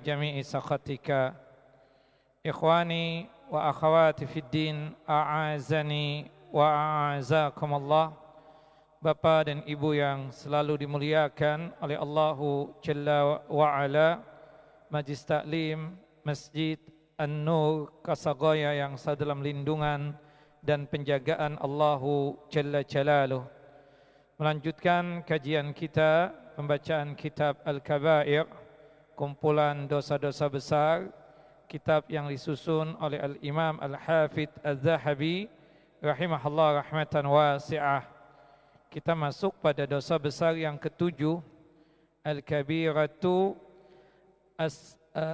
[0.00, 1.34] jami'i sakhatika.
[2.42, 8.14] Ikhwani wa akhawati fid din a'azani wa a'azakumullah.
[9.04, 14.24] Bapak dan Ibu yang selalu dimuliakan oleh Allahu Jalla wa Ala
[14.88, 15.92] Majlis Taklim
[16.24, 16.80] Masjid
[17.20, 20.16] An-Nur Kasagoya yang saya dalam lindungan
[20.64, 23.44] dan penjagaan Allahu Jalla Jalalu
[24.34, 28.63] Melanjutkan kajian kita pembacaan kitab Al-Kabair.
[29.14, 31.06] Kumpulan dosa-dosa besar
[31.70, 35.46] Kitab yang disusun oleh Al-Imam Al-Hafidh Al-Zahabi
[36.04, 38.04] Rahimahullah rahmatan wasi'ah.
[38.92, 41.40] Kita masuk pada dosa besar yang ketujuh
[42.20, 43.56] al-kabiratu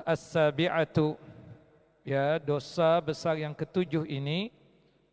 [0.06, 1.18] as-sabi'atu.
[2.06, 4.54] Ya dosa besar yang ketujuh ini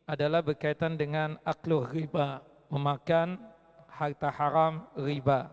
[0.05, 3.41] adalah berkaitan dengan aklu riba memakan
[3.89, 5.49] harta haram riba.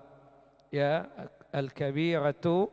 [0.69, 1.09] Ya
[1.49, 2.69] al-kabiratu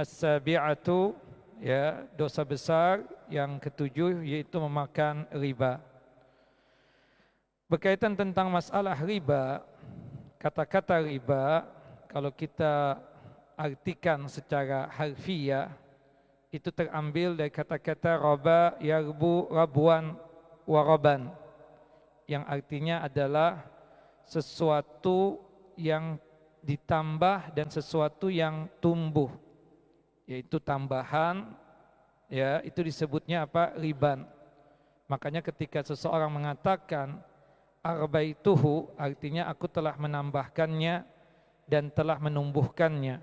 [0.00, 1.14] as-sabi'atu
[1.60, 3.04] ya dosa besar.
[3.30, 5.78] Yang ketujuh yaitu memakan riba.
[7.70, 9.62] Berkaitan tentang masalah riba,
[10.42, 11.62] kata-kata riba
[12.10, 12.98] kalau kita
[13.54, 15.70] artikan secara harfiah
[16.50, 20.18] itu terambil dari kata-kata roba yarbu rabuan
[20.66, 21.30] waraban
[22.26, 23.62] yang artinya adalah
[24.26, 25.38] sesuatu
[25.78, 26.18] yang
[26.64, 29.30] ditambah dan sesuatu yang tumbuh
[30.30, 31.42] yaitu tambahan
[32.30, 33.74] ya itu disebutnya apa?
[33.74, 34.22] Riban.
[35.10, 37.18] Makanya ketika seseorang mengatakan
[37.82, 41.02] arbaituhu artinya aku telah menambahkannya
[41.66, 43.18] dan telah menumbuhkannya.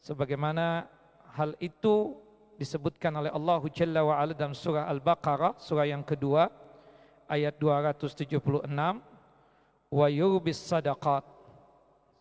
[0.00, 0.88] Sebagaimana
[1.36, 2.16] hal itu
[2.56, 6.48] disebutkan oleh Allah Jalla wa ala dalam surah Al-Baqarah surah yang kedua
[7.28, 8.40] ayat 276
[9.92, 11.24] wa yurbis sadaqat.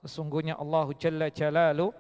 [0.03, 1.95] Sesungguhnya Allah Jalla Jalalu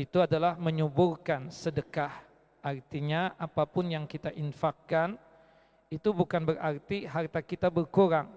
[0.00, 2.12] itu adalah menyuburkan sedekah.
[2.60, 5.16] Artinya apa pun yang kita infakkan
[5.92, 8.28] itu bukan berarti harta kita berkurang.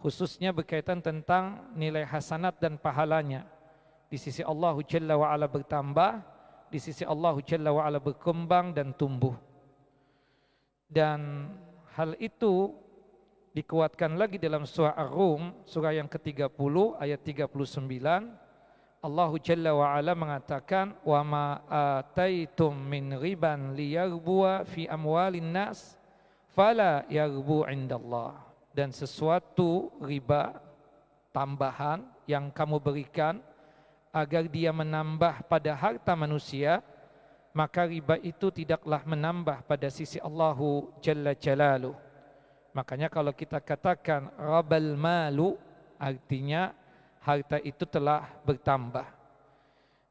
[0.00, 3.44] Khususnya berkaitan tentang nilai hasanat dan pahalanya.
[4.08, 6.24] Di sisi Allah Jalla wa ala bertambah
[6.72, 9.36] di sisi Allah Jalla wa ala berkembang dan tumbuh.
[10.90, 11.52] Dan
[11.94, 12.74] hal itu
[13.50, 18.39] dikuatkan lagi dalam surah Ar-Rum surah yang ke-30 ayat 39
[19.00, 25.96] Allah Jalla wa ala mengatakan wa ma ataitum min riban liyarbuwa fi amwalin nas
[26.52, 28.36] fala yarbu indallah.
[28.76, 30.60] Dan sesuatu riba
[31.32, 33.40] tambahan yang kamu berikan
[34.12, 36.84] agar dia menambah pada harta manusia
[37.50, 41.96] maka riba itu tidaklah menambah pada sisi Allahu Jalla Jalaluh.
[42.70, 45.58] Makanya kalau kita katakan rabal malu
[45.98, 46.70] artinya
[47.20, 49.06] harta itu telah bertambah.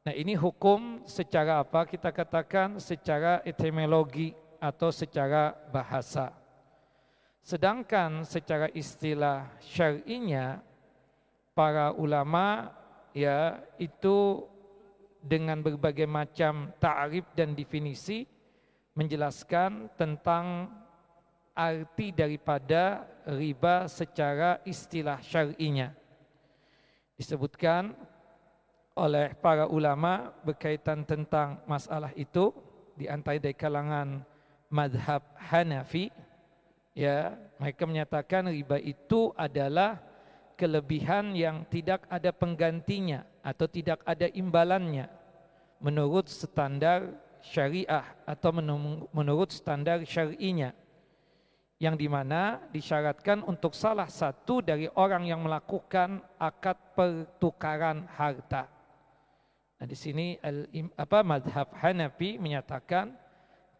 [0.00, 1.84] Nah ini hukum secara apa?
[1.84, 6.32] Kita katakan secara etimologi atau secara bahasa.
[7.44, 10.60] Sedangkan secara istilah syar'inya
[11.52, 12.72] para ulama
[13.12, 14.44] ya itu
[15.20, 18.24] dengan berbagai macam ta'rif dan definisi
[18.96, 20.72] menjelaskan tentang
[21.52, 25.99] arti daripada riba secara istilah syar'inya.
[27.20, 27.92] Disebutkan
[28.96, 32.48] oleh para ulama berkaitan tentang masalah itu
[32.96, 34.24] di antara dari kalangan
[34.72, 36.08] madhab Hanafi
[36.96, 40.00] ya mereka menyatakan riba itu adalah
[40.56, 45.12] kelebihan yang tidak ada penggantinya atau tidak ada imbalannya
[45.76, 48.48] menurut standar syariah atau
[49.12, 50.72] menurut standar syar'inya
[51.80, 58.68] yang di mana disyaratkan untuk salah satu dari orang yang melakukan akad pertukaran harta.
[59.80, 60.36] Nah di sini
[60.92, 63.16] apa madhab Hanafi menyatakan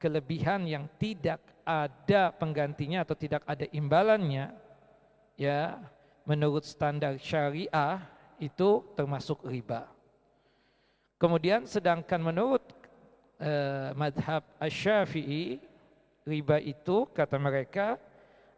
[0.00, 4.48] kelebihan yang tidak ada penggantinya atau tidak ada imbalannya
[5.36, 5.76] ya
[6.24, 8.00] menurut standar syariah
[8.40, 9.84] itu termasuk riba.
[11.20, 12.64] Kemudian sedangkan menurut
[13.44, 15.60] uh, madhab asy-syafi'i
[16.24, 17.96] riba itu kata mereka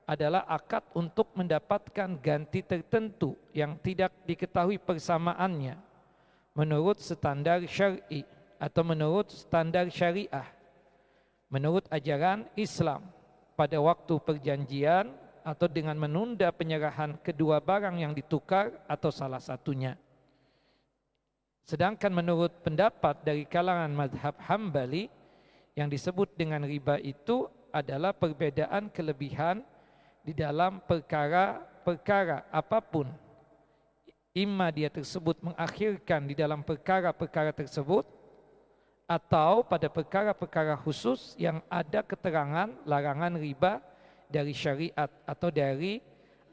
[0.09, 5.79] adalah akad untuk mendapatkan ganti tertentu yang tidak diketahui persamaannya
[6.53, 8.27] menurut standar syar'i
[8.59, 10.47] atau menurut standar syariah
[11.53, 13.05] menurut ajaran Islam
[13.53, 15.13] pada waktu perjanjian
[15.43, 19.99] atau dengan menunda penyerahan kedua barang yang ditukar atau salah satunya.
[21.63, 25.07] Sedangkan menurut pendapat dari kalangan madhab hambali
[25.73, 29.65] yang disebut dengan riba itu adalah perbedaan kelebihan
[30.21, 33.09] di dalam perkara-perkara apa pun.
[34.33, 38.05] Imma dia tersebut mengakhirkan di dalam perkara-perkara tersebut
[39.05, 43.85] atau pada perkara-perkara khusus yang ada keterangan larangan riba
[44.33, 46.01] dari syariat atau dari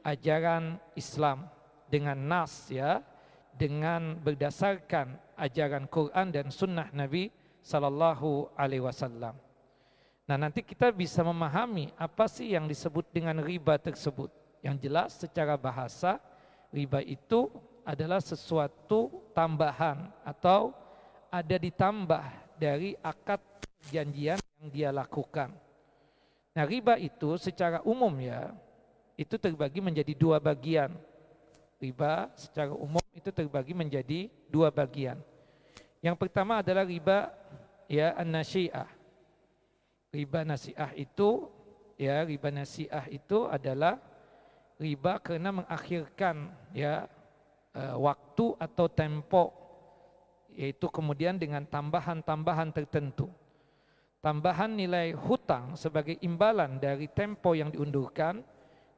[0.04, 1.48] ajaran Islam
[1.88, 3.00] dengan nas ya
[3.56, 9.36] dengan berdasarkan ajaran Quran dan sunnah Nabi sallallahu alaihi wasallam.
[10.30, 14.30] Nah, nanti kita bisa memahami apa sih yang disebut dengan riba tersebut.
[14.62, 16.22] Yang jelas secara bahasa
[16.70, 17.50] riba itu
[17.82, 20.70] adalah sesuatu tambahan atau
[21.32, 22.22] ada ditambah
[22.54, 23.42] dari akad
[23.82, 25.50] perjanjian yang dia lakukan.
[26.54, 28.54] Nah, riba itu secara umum ya
[29.18, 30.92] itu terbagi menjadi dua bagian.
[31.80, 35.16] Riba secara umum itu terbagi menjadi dua bagian.
[36.04, 37.32] Yang pertama adalah riba
[37.90, 38.86] ya an-nasi'ah
[40.14, 41.50] riba nasiah itu
[41.98, 43.98] ya riba nasiah itu adalah
[44.78, 47.10] riba karena mengakhirkan ya
[47.74, 49.44] uh, waktu atau tempo
[50.54, 53.30] yaitu kemudian dengan tambahan-tambahan tertentu.
[54.20, 58.42] Tambahan nilai hutang sebagai imbalan dari tempo yang diundurkan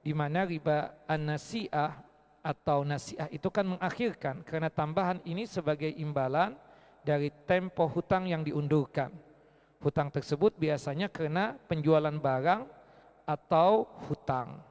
[0.02, 1.94] di mana riba an-nasiah
[2.42, 6.58] atau nasiah itu kan mengakhirkan karena tambahan ini sebagai imbalan
[7.02, 9.10] dari tempo hutang yang diundurkan.
[9.82, 12.62] Hutang tersebut biasanya karena penjualan barang
[13.26, 14.62] atau hutang.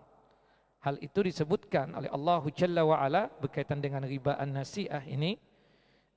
[0.81, 5.38] Hal itu disebutkan oleh Allah Jalla wa ala berkaitan dengan riba an-nasi'ah ini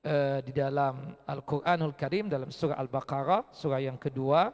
[0.01, 4.49] uh, di dalam Al-Qur'anul Karim dalam surah Al-Baqarah surah yang kedua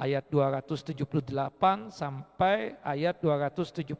[0.00, 3.92] ayat 278 sampai ayat 279.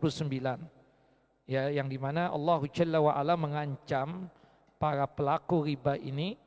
[1.44, 4.32] Ya, yang di mana Allah Jalla wa ala mengancam
[4.80, 6.40] para pelaku riba ini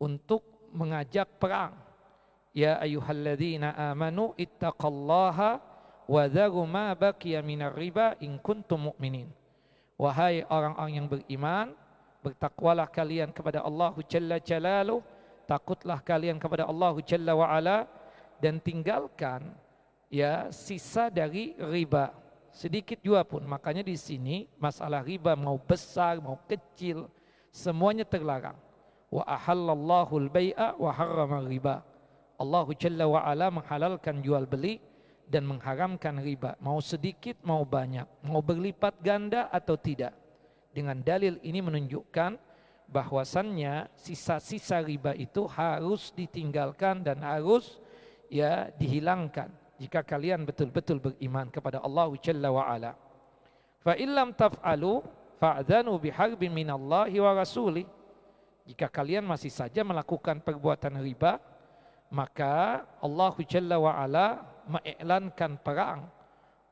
[0.00, 0.42] untuk
[0.72, 1.90] mengajak perang
[2.50, 5.62] Ya ayyuhalladzina amanu ittaqallaha
[6.10, 9.30] wa dharu ma baqiya minar riba in kuntum mu'minin.
[9.94, 11.78] Wahai orang-orang yang beriman,
[12.26, 15.04] bertakwalah kalian kepada Allah Jalla Jalaluh,
[15.46, 17.86] takutlah kalian kepada Allah Jalla wa ala
[18.42, 19.54] dan tinggalkan
[20.10, 22.10] ya sisa dari riba
[22.50, 23.46] sedikit juga pun.
[23.46, 27.06] Makanya di sini masalah riba mau besar mau kecil
[27.54, 28.58] semuanya terlarang.
[29.10, 31.82] Wa ahallallahu al-bai'a wa harrama riba.
[32.40, 34.80] Allah Jalla wa'ala menghalalkan jual beli
[35.28, 36.56] dan mengharamkan riba.
[36.62, 38.06] Mau sedikit, mau banyak.
[38.24, 40.14] Mau berlipat ganda atau tidak.
[40.70, 42.38] Dengan dalil ini menunjukkan
[42.90, 47.78] bahwasannya sisa-sisa riba itu harus ditinggalkan dan harus
[48.26, 52.92] ya dihilangkan jika kalian betul-betul beriman kepada Allah Jalla wa'ala.
[53.80, 55.00] Fa illam taf'alu
[55.40, 57.86] fa'adhanu biharbin minallahi wa rasuli.
[58.68, 61.40] Jika kalian masih saja melakukan perbuatan riba,
[62.10, 64.26] maka Allah Jalla wa'ala
[64.66, 66.00] mengiklankan perang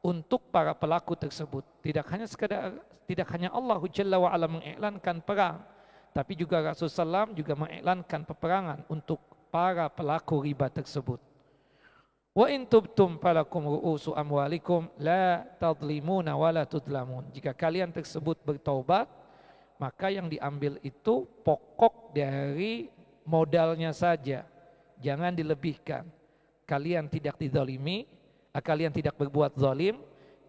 [0.02, 1.62] untuk para pelaku tersebut.
[1.82, 2.26] Tidak hanya
[3.08, 5.62] tidak hanya Allah Jalla wa'ala mengiklankan perang,
[6.12, 11.22] tapi juga Rasulullah SAW juga mengiklankan peperangan untuk para pelaku riba tersebut.
[12.38, 17.26] Wa in tubtum falakum ru'usu amwalikum la tadlimuna wa la tudlamun.
[17.34, 19.10] Jika kalian tersebut bertaubat,
[19.78, 22.90] maka yang diambil itu pokok dari
[23.22, 24.42] modalnya saja
[24.98, 26.04] jangan dilebihkan.
[26.68, 28.04] Kalian tidak dizalimi,
[28.52, 29.96] ah, kalian tidak berbuat zalim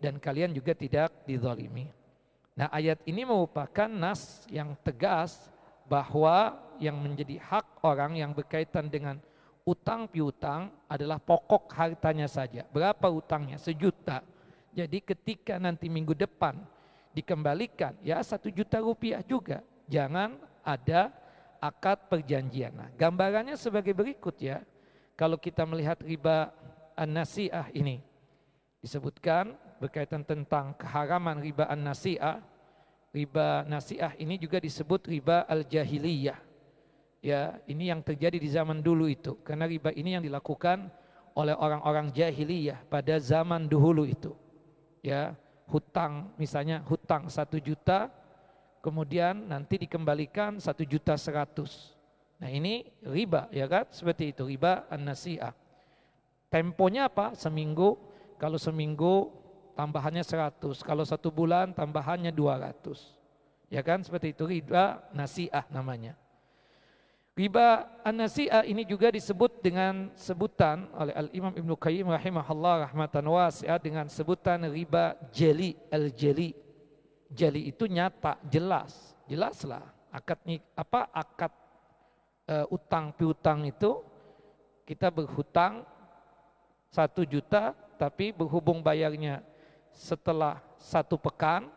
[0.04, 1.88] dan kalian juga tidak dizalimi.
[2.60, 5.48] Nah, ayat ini merupakan nas yang tegas
[5.88, 9.16] bahwa yang menjadi hak orang yang berkaitan dengan
[9.64, 12.68] utang piutang adalah pokok hartanya saja.
[12.68, 13.56] Berapa utangnya?
[13.56, 14.20] Sejuta.
[14.76, 16.60] Jadi ketika nanti minggu depan
[17.20, 19.60] dikembalikan, ya satu juta rupiah juga.
[19.92, 21.12] Jangan ada
[21.60, 22.72] akad perjanjian.
[22.72, 24.64] Nah, gambarannya sebagai berikut ya.
[25.20, 26.56] Kalau kita melihat riba
[26.96, 28.00] an-nasi'ah ini
[28.80, 29.52] disebutkan
[29.84, 32.40] berkaitan tentang keharaman riba an-nasi'ah.
[33.12, 36.40] Riba nasi'ah ini juga disebut riba al-jahiliyah.
[37.20, 39.36] Ya, ini yang terjadi di zaman dulu itu.
[39.44, 40.88] Karena riba ini yang dilakukan
[41.36, 44.32] oleh orang-orang jahiliyah pada zaman dahulu itu.
[45.04, 45.36] Ya,
[45.70, 48.10] hutang misalnya hutang satu juta
[48.82, 51.94] kemudian nanti dikembalikan satu juta seratus.
[52.40, 55.54] Nah ini riba ya kan seperti itu riba an-nasi'ah.
[56.50, 57.38] Temponya apa?
[57.38, 58.00] Seminggu.
[58.40, 59.30] Kalau seminggu
[59.78, 60.82] tambahannya seratus.
[60.82, 63.14] Kalau satu bulan tambahannya dua ratus.
[63.70, 66.18] Ya kan seperti itu riba nasi'ah namanya.
[67.40, 74.12] Riba an-nasi'ah ini juga disebut dengan sebutan oleh Al-Imam Ibnu Qayyim rahimahullah rahmatan wasi'ah dengan
[74.12, 76.52] sebutan riba jeli al-jeli
[77.32, 80.36] jali itu nyata, jelas, jelaslah akad
[80.76, 81.54] apa akad
[82.50, 84.04] uh, utang piutang itu
[84.84, 85.88] kita berhutang
[86.92, 89.40] satu juta tapi berhubung bayarnya
[89.96, 91.72] setelah satu pekan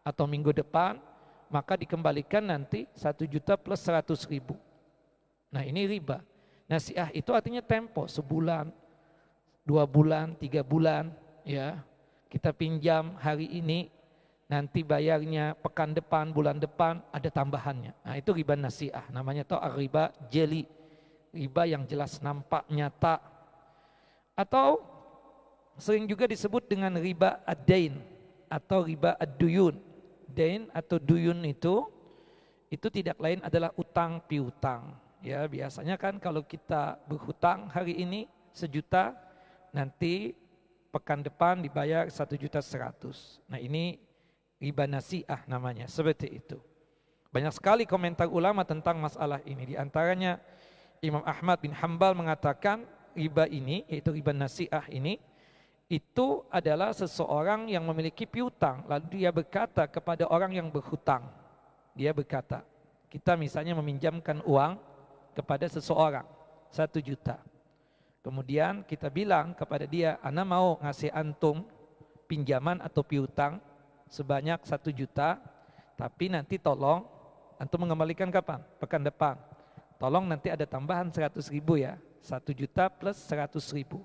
[0.00, 0.96] atau minggu depan
[1.52, 4.56] maka dikembalikan nanti satu juta plus seratus ribu.
[5.48, 6.20] Nah ini riba.
[6.68, 8.68] Nasiah itu artinya tempo, sebulan,
[9.64, 11.08] dua bulan, tiga bulan,
[11.44, 11.80] ya.
[12.28, 13.88] Kita pinjam hari ini,
[14.52, 17.96] nanti bayarnya pekan depan, bulan depan, ada tambahannya.
[18.04, 20.68] Nah itu riba nasiah, namanya toh riba jeli.
[21.32, 23.20] Riba yang jelas nampak, nyata.
[24.36, 24.84] Atau
[25.80, 27.96] sering juga disebut dengan riba ad-dain
[28.52, 29.80] atau riba ad-duyun.
[30.28, 31.88] Dain atau duyun itu,
[32.68, 39.18] itu tidak lain adalah utang piutang Ya biasanya kan kalau kita berhutang hari ini sejuta,
[39.74, 40.34] nanti
[40.94, 43.42] pekan depan dibayar satu juta seratus.
[43.50, 43.98] Nah ini
[44.62, 46.58] riba nasiah namanya, seperti itu.
[47.28, 49.74] Banyak sekali komentar ulama tentang masalah ini.
[49.74, 50.40] Di antaranya
[51.04, 55.20] Imam Ahmad bin Hambal mengatakan riba ini, yaitu riba nasiah ini,
[55.90, 58.86] itu adalah seseorang yang memiliki piutang.
[58.88, 61.26] Lalu dia berkata kepada orang yang berhutang.
[61.92, 62.62] Dia berkata,
[63.12, 64.87] kita misalnya meminjamkan uang
[65.38, 66.26] kepada seseorang
[66.74, 67.38] satu juta.
[68.26, 71.62] Kemudian kita bilang kepada dia, Ana mau ngasih antum
[72.26, 73.62] pinjaman atau piutang
[74.10, 75.38] sebanyak satu juta,
[75.94, 77.06] tapi nanti tolong
[77.54, 78.58] antum mengembalikan kapan?
[78.82, 79.38] Pekan depan.
[80.02, 84.02] Tolong nanti ada tambahan seratus ribu ya, satu juta plus seratus ribu.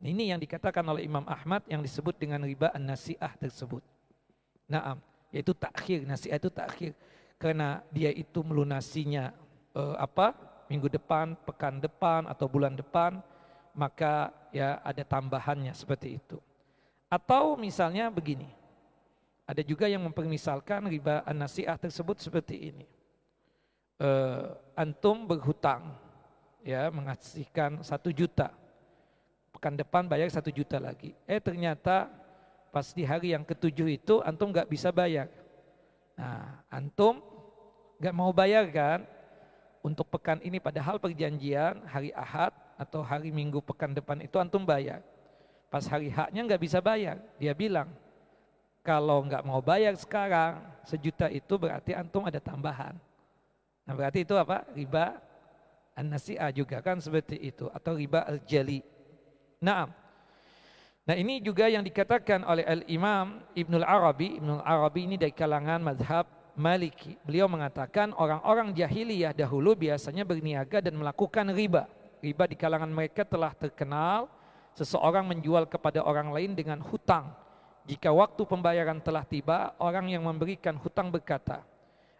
[0.00, 3.80] Ini yang dikatakan oleh Imam Ahmad yang disebut dengan riba an-nasi'ah tersebut.
[4.68, 5.00] Naam,
[5.32, 6.92] yaitu takhir, nasi'ah itu takhir.
[7.40, 9.32] Karena dia itu melunasinya
[9.72, 13.20] eh, apa minggu depan, pekan depan atau bulan depan,
[13.74, 16.38] maka ya ada tambahannya seperti itu.
[17.10, 18.48] Atau misalnya begini,
[19.44, 22.86] ada juga yang mempermisalkan riba an-nasi'ah tersebut seperti ini.
[24.00, 24.08] E,
[24.72, 25.94] antum berhutang,
[26.64, 28.50] ya mengasihkan satu juta,
[29.52, 31.12] pekan depan bayar satu juta lagi.
[31.28, 32.08] Eh ternyata
[32.72, 35.30] pas di hari yang ketujuh itu antum nggak bisa bayar.
[36.18, 37.22] Nah, antum
[38.02, 39.06] nggak mau bayar kan?
[39.84, 45.04] Untuk pekan ini padahal perjanjian hari Ahad atau hari Minggu pekan depan itu antum bayar.
[45.68, 47.20] Pas hari haknya nggak bisa bayar.
[47.36, 47.92] Dia bilang,
[48.80, 52.96] kalau nggak mau bayar sekarang sejuta itu berarti antum ada tambahan.
[53.84, 54.64] Nah berarti itu apa?
[54.72, 55.20] Riba
[55.92, 58.80] an-nasi'ah juga kan seperti itu atau riba al-jali.
[59.60, 59.92] Nah,
[61.04, 64.40] nah ini juga yang dikatakan oleh al-Imam Ibnul Arabi.
[64.40, 67.18] Ibnul Arabi ini dari kalangan madhab Maliki.
[67.26, 71.90] Beliau mengatakan orang-orang jahiliyah dahulu biasanya berniaga dan melakukan riba.
[72.22, 74.30] Riba di kalangan mereka telah terkenal
[74.74, 77.30] seseorang menjual kepada orang lain dengan hutang.
[77.84, 81.60] Jika waktu pembayaran telah tiba, orang yang memberikan hutang berkata,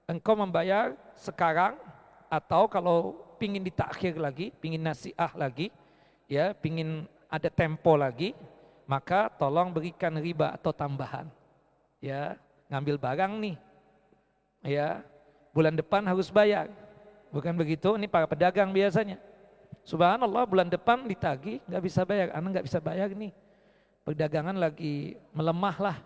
[0.05, 1.81] engkau membayar sekarang
[2.29, 5.73] atau kalau pingin ditakhir lagi, pingin nasiah lagi,
[6.29, 8.37] ya, pingin ada tempo lagi,
[8.85, 11.33] maka tolong berikan riba atau tambahan.
[12.05, 12.37] Ya,
[12.69, 13.57] ngambil barang nih,
[14.65, 15.05] ya
[15.53, 16.73] bulan depan harus bayar.
[17.31, 17.95] Bukan begitu?
[17.95, 19.21] Ini para pedagang biasanya.
[19.85, 23.33] Subhanallah bulan depan ditagi nggak bisa bayar, anak nggak bisa bayar nih.
[24.03, 25.97] Perdagangan lagi melemah lah.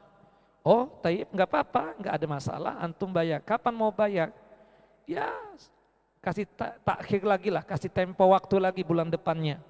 [0.66, 2.74] Oh, taib nggak apa-apa, nggak ada masalah.
[2.82, 3.38] Antum bayar.
[3.40, 4.34] Kapan mau bayar?
[5.08, 5.30] Ya
[6.18, 6.44] kasih
[6.82, 9.62] takhir lagi lah, kasih tempo waktu lagi bulan depannya.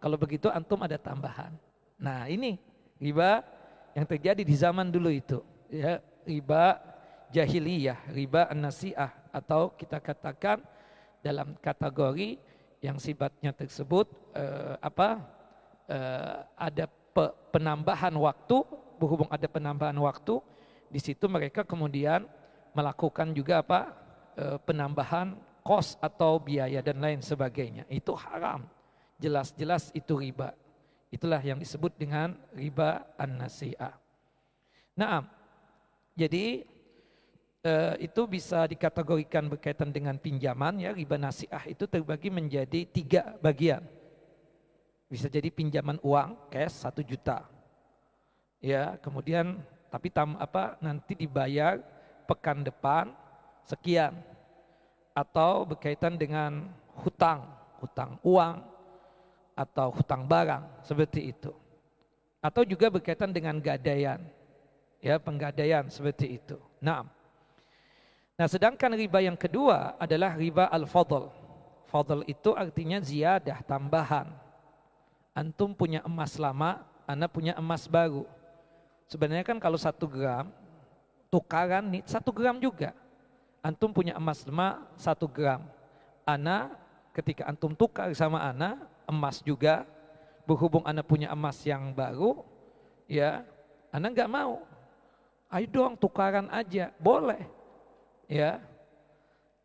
[0.00, 1.52] Kalau begitu antum ada tambahan.
[2.00, 2.56] Nah ini
[2.96, 3.44] riba
[3.92, 5.44] yang terjadi di zaman dulu itu.
[5.68, 6.80] Ya, riba
[7.30, 10.62] jahiliyah, riba an-nasi'ah atau kita katakan
[11.22, 12.36] dalam kategori
[12.80, 15.20] yang sifatnya tersebut eh, apa
[15.86, 18.64] eh, ada pe, penambahan waktu
[18.96, 20.40] berhubung ada penambahan waktu
[20.90, 22.26] di situ mereka kemudian
[22.74, 23.80] melakukan juga apa
[24.34, 27.84] eh, penambahan kos atau biaya dan lain sebagainya.
[27.92, 28.64] Itu haram.
[29.20, 30.56] Jelas-jelas itu riba.
[31.12, 33.94] Itulah yang disebut dengan riba an-nasi'ah.
[34.96, 35.20] Nah
[36.16, 36.64] jadi
[37.60, 43.84] Eh, itu bisa dikategorikan berkaitan dengan pinjaman ya riba nasiah itu terbagi menjadi tiga bagian.
[45.12, 47.44] Bisa jadi pinjaman uang cash satu juta.
[48.64, 49.60] Ya kemudian
[49.92, 51.84] tapi tam apa nanti dibayar
[52.24, 53.12] pekan depan
[53.68, 54.16] sekian.
[55.12, 56.64] Atau berkaitan dengan
[57.04, 57.44] hutang
[57.76, 58.64] hutang uang
[59.52, 61.52] atau hutang barang seperti itu.
[62.40, 64.24] Atau juga berkaitan dengan gadaian.
[65.04, 66.56] Ya penggadaian seperti itu.
[66.80, 67.19] Nah
[68.40, 71.28] Nah sedangkan riba yang kedua adalah riba al-fadl.
[71.92, 74.32] Fadl itu artinya ziyadah, tambahan.
[75.36, 78.24] Antum punya emas lama, anda punya emas baru.
[79.12, 80.48] Sebenarnya kan kalau satu gram,
[81.28, 82.96] tukaran nih satu gram juga.
[83.60, 85.60] Antum punya emas lama satu gram.
[86.24, 86.72] Ana
[87.12, 89.84] ketika antum tukar sama ana, emas juga,
[90.48, 92.40] berhubung ana punya emas yang baru,
[93.04, 93.44] ya,
[93.92, 94.64] ana nggak mau.
[95.52, 97.59] Ayo dong tukaran aja, boleh
[98.30, 98.62] ya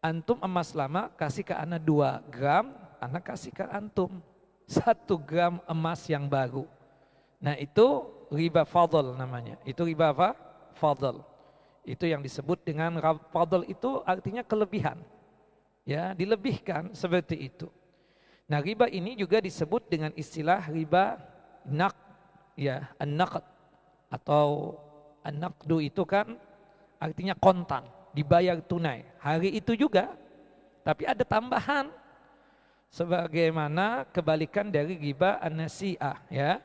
[0.01, 4.09] antum emas lama kasih ke anak 2 gram anak kasih ke antum
[4.65, 6.65] satu gram emas yang baru.
[7.37, 9.61] Nah itu riba fadl namanya.
[9.61, 10.33] Itu riba apa?
[10.73, 11.21] Fadl.
[11.85, 12.97] Itu yang disebut dengan
[13.29, 14.97] fadl itu artinya kelebihan.
[15.85, 17.69] Ya, dilebihkan seperti itu.
[18.49, 21.21] Nah, riba ini juga disebut dengan istilah riba
[21.69, 21.93] nak
[22.57, 23.45] ya, an-naqd
[24.09, 24.77] atau
[25.21, 26.37] an-naqdu itu kan
[26.97, 29.03] artinya kontan, dibayar tunai.
[29.19, 30.15] Hari itu juga
[30.87, 31.91] tapi ada tambahan
[32.87, 36.63] sebagaimana kebalikan dari riba an-nasi'ah ya.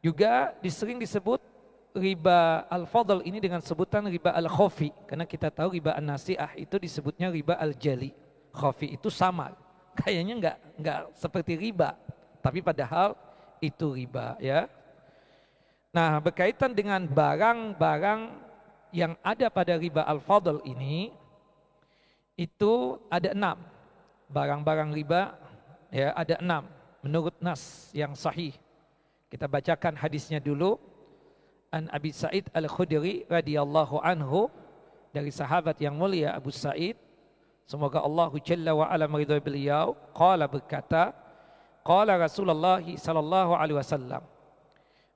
[0.00, 1.44] Juga disering disebut
[1.92, 7.60] riba al-fadl ini dengan sebutan riba al-khafi karena kita tahu riba an-nasi'ah itu disebutnya riba
[7.60, 8.16] al-jali.
[8.56, 9.52] Khafi itu sama.
[9.92, 11.92] Kayaknya enggak enggak seperti riba,
[12.40, 13.12] tapi padahal
[13.60, 14.64] itu riba ya.
[15.92, 18.20] Nah, berkaitan dengan barang-barang
[18.92, 21.10] yang ada pada riba al-fadl ini
[22.36, 23.58] itu ada enam.
[24.28, 25.36] Barang-barang riba
[25.88, 26.68] ya ada enam.
[27.00, 28.54] Menurut nas yang sahih.
[29.32, 30.76] Kita bacakan hadisnya dulu.
[31.72, 34.52] An Abi Sa'id Al-Khudri radhiyallahu anhu
[35.08, 37.00] dari sahabat yang mulia Abu Sa'id
[37.64, 39.96] semoga Allah Jalla wa ala meridhai beliau.
[40.12, 41.16] Qala berkata
[41.80, 44.20] qala Rasulullah sallallahu alaihi wasallam.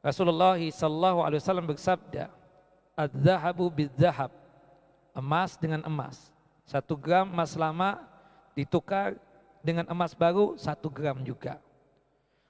[0.00, 2.33] Rasulullah sallallahu alaihi wasallam bersabda
[2.96, 4.32] adz-dzahabu bidz-dzahab
[5.12, 6.32] emas dengan emas
[6.64, 8.00] satu gram emas lama
[8.56, 9.14] ditukar
[9.60, 11.60] dengan emas baru satu gram juga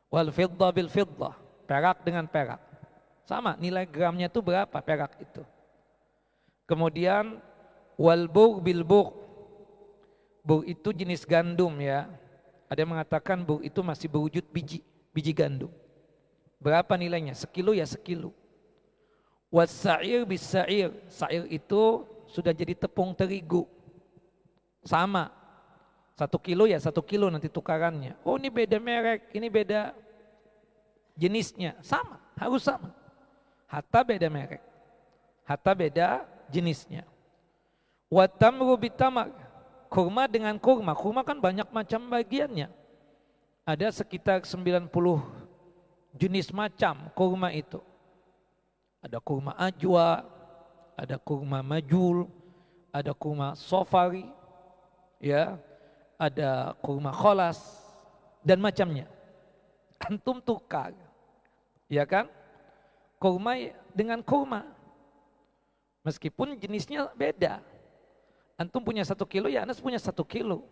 [0.09, 2.63] wal fiddah bil fiddah perak dengan perak.
[3.27, 5.43] Sama nilai gramnya itu berapa perak itu.
[6.71, 7.43] Kemudian
[7.99, 9.19] wal bur bil bur.
[10.47, 12.07] Bur itu jenis gandum ya.
[12.71, 14.79] Ada yang mengatakan bur itu masih berwujud biji,
[15.11, 15.75] biji gandum.
[16.63, 17.35] Berapa nilainya?
[17.35, 18.31] Sekilo ya sekilo.
[19.57, 20.93] Was sa'ir bis sa'ir.
[21.09, 23.65] Sa'ir itu sudah jadi tepung terigu.
[24.85, 25.33] Sama.
[26.13, 28.21] Satu kilo ya satu kilo nanti tukarannya.
[28.21, 29.97] Oh ini beda merek, ini beda
[31.17, 32.93] jenisnya sama, harus sama.
[33.65, 34.61] Hatta beda merek.
[35.49, 37.09] Hatta beda jenisnya.
[38.13, 39.33] Watamru bitamar.
[39.89, 40.93] Kurma dengan kurma.
[40.93, 42.69] Kurma kan banyak macam bagiannya.
[43.65, 44.89] Ada sekitar 90
[46.15, 47.81] jenis macam kurma itu.
[49.07, 50.27] Ada kurma ajwa,
[50.99, 52.27] ada kurma majul,
[52.91, 54.27] ada kurma sofari,
[55.23, 55.55] ya,
[56.19, 57.63] ada kurma kholas
[58.43, 59.07] dan macamnya.
[60.03, 60.91] Antum tukar
[61.87, 62.27] Ya kan?
[63.23, 63.55] Kurma
[63.95, 64.67] dengan kurma.
[66.03, 67.63] Meskipun jenisnya beda.
[68.59, 70.67] Antum punya satu kilo, ya Anas punya satu kilo.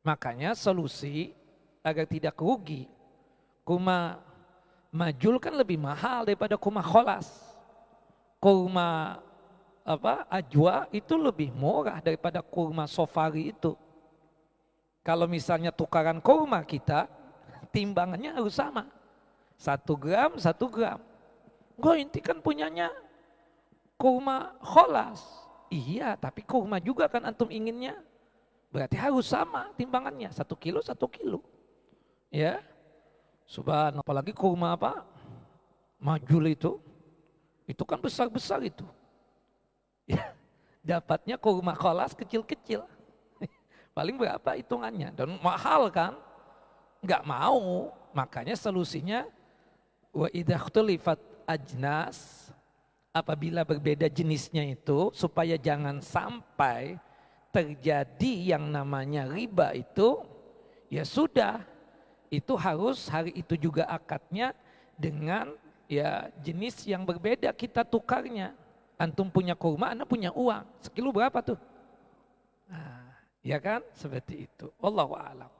[0.00, 1.36] Makanya solusi
[1.84, 2.88] agar tidak rugi.
[3.68, 4.16] Kurma
[4.88, 7.28] majul kan lebih mahal daripada kurma kholas.
[8.38, 9.18] Kurma
[9.82, 13.72] apa ajwa itu lebih murah daripada kurma sofari itu.
[15.00, 17.08] Kalau misalnya tukaran kurma kita,
[17.72, 18.84] timbangannya harus sama.
[19.56, 21.00] Satu gram, satu gram.
[21.80, 22.92] Gue inti kan punyanya
[23.96, 25.24] kurma kholas.
[25.72, 27.96] Iya, tapi kurma juga kan antum inginnya.
[28.68, 30.28] Berarti harus sama timbangannya.
[30.28, 31.40] Satu kilo, satu kilo.
[32.28, 32.60] Ya.
[33.48, 35.02] Subhan, apalagi kurma apa?
[35.96, 36.76] Majul itu.
[37.64, 38.84] Itu kan besar-besar itu.
[40.08, 40.32] Ya.
[40.80, 42.80] Dapatnya kurma kholas kecil-kecil.
[43.96, 45.12] Paling berapa hitungannya?
[45.12, 46.16] Dan mahal kan?
[47.04, 47.92] Enggak mau.
[48.16, 49.28] Makanya solusinya
[50.18, 52.48] Wa idakhtulifat ajnas
[53.12, 56.96] apabila berbeda jenisnya itu supaya jangan sampai
[57.52, 60.20] terjadi yang namanya riba itu
[60.92, 61.64] ya sudah
[62.28, 64.52] itu harus hari itu juga akadnya
[64.96, 65.56] dengan
[65.88, 68.52] ya jenis yang berbeda kita tukarnya.
[68.98, 70.66] Antum punya kurma anda punya uang.
[70.82, 71.58] Sekilo berapa tuh?
[72.66, 73.80] Nah, ya kan?
[73.94, 74.68] Seperti itu.
[74.82, 75.52] Allah alam.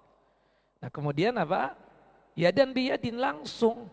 [0.78, 1.74] Nah kemudian apa?
[2.38, 3.90] Ya dan dia din langsung.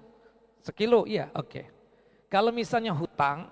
[0.65, 1.49] Sekilo, iya, oke.
[1.49, 1.65] Okay.
[2.25, 3.45] Kalau misalnya hutang,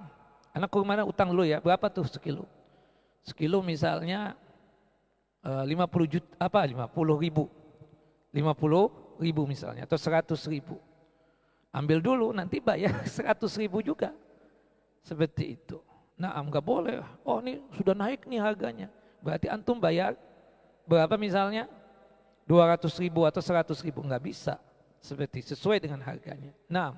[0.49, 2.49] anak ke mana utang dulu ya, berapa tuh sekilo?
[3.21, 4.33] Sekilo misalnya
[5.45, 6.65] uh, eh, 50 juta, apa?
[6.65, 6.89] 50
[7.21, 7.45] ribu.
[8.33, 10.78] 50 ribu misalnya, atau 100 ribu.
[11.73, 14.13] Ambil dulu, nanti bayar 100 ribu juga.
[15.04, 15.82] Seperti itu.
[16.15, 17.02] Nah, enggak boleh.
[17.26, 18.88] Oh, ini sudah naik nih harganya.
[19.19, 20.15] Berarti antum bayar
[20.88, 21.67] berapa misalnya?
[22.47, 24.56] 200 ribu atau 100 ribu, enggak bisa
[25.04, 26.56] seperti sesuai dengan harganya.
[26.71, 26.95] Nah,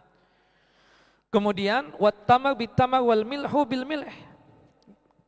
[1.34, 4.06] kemudian wattamar bitamar wal milhu bil milh.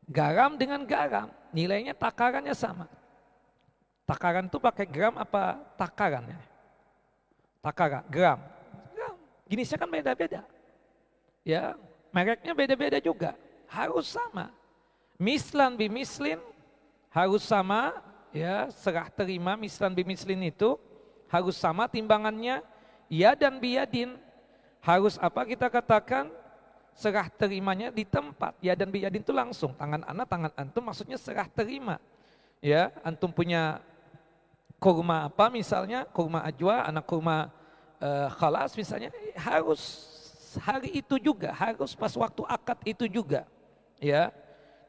[0.08, 2.88] Garam dengan garam, nilainya takarannya sama.
[4.08, 6.40] Takaran itu pakai gram apa takarannya?
[7.68, 8.40] Takaran, gram.
[8.96, 9.16] Gram.
[9.52, 10.42] Jenisnya kan beda-beda.
[11.44, 11.76] Ya,
[12.16, 13.36] mereknya beda-beda juga.
[13.68, 14.56] Harus sama.
[15.20, 16.40] Mislan bi mislin
[17.12, 17.98] harus sama
[18.30, 20.78] ya serah terima mislan bimislin itu
[21.26, 22.62] harus sama timbangannya
[23.10, 24.16] ya dan biadin
[24.86, 26.30] harus apa kita katakan
[26.94, 31.50] serah terimanya di tempat ya dan biadin itu langsung tangan anak tangan antum maksudnya serah
[31.50, 31.98] terima
[32.62, 33.82] ya antum punya
[34.78, 36.06] kurma apa misalnya?
[36.10, 37.50] Kurma ajwa anak kurma
[38.02, 40.14] uh, khalas misalnya harus
[40.58, 43.46] hari itu juga harus pas waktu akad itu juga
[44.02, 44.34] ya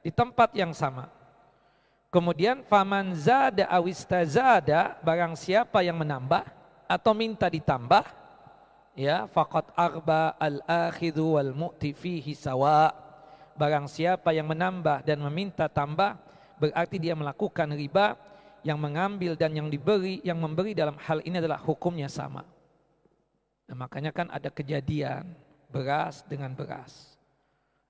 [0.01, 1.11] di tempat yang sama.
[2.09, 6.41] Kemudian faman zada awistazada barang siapa yang menambah
[6.89, 8.01] atau minta ditambah
[8.97, 12.97] ya faqad arba al akhidhu wal mu'ti fihi sawa.
[13.59, 16.15] Barang siapa yang menambah dan meminta tambah
[16.63, 18.15] berarti dia melakukan riba
[18.69, 22.45] yang mengambil dan yang diberi yang memberi dalam hal ini adalah hukumnya sama.
[23.65, 25.33] Nah, makanya kan ada kejadian
[25.73, 27.17] beras dengan beras.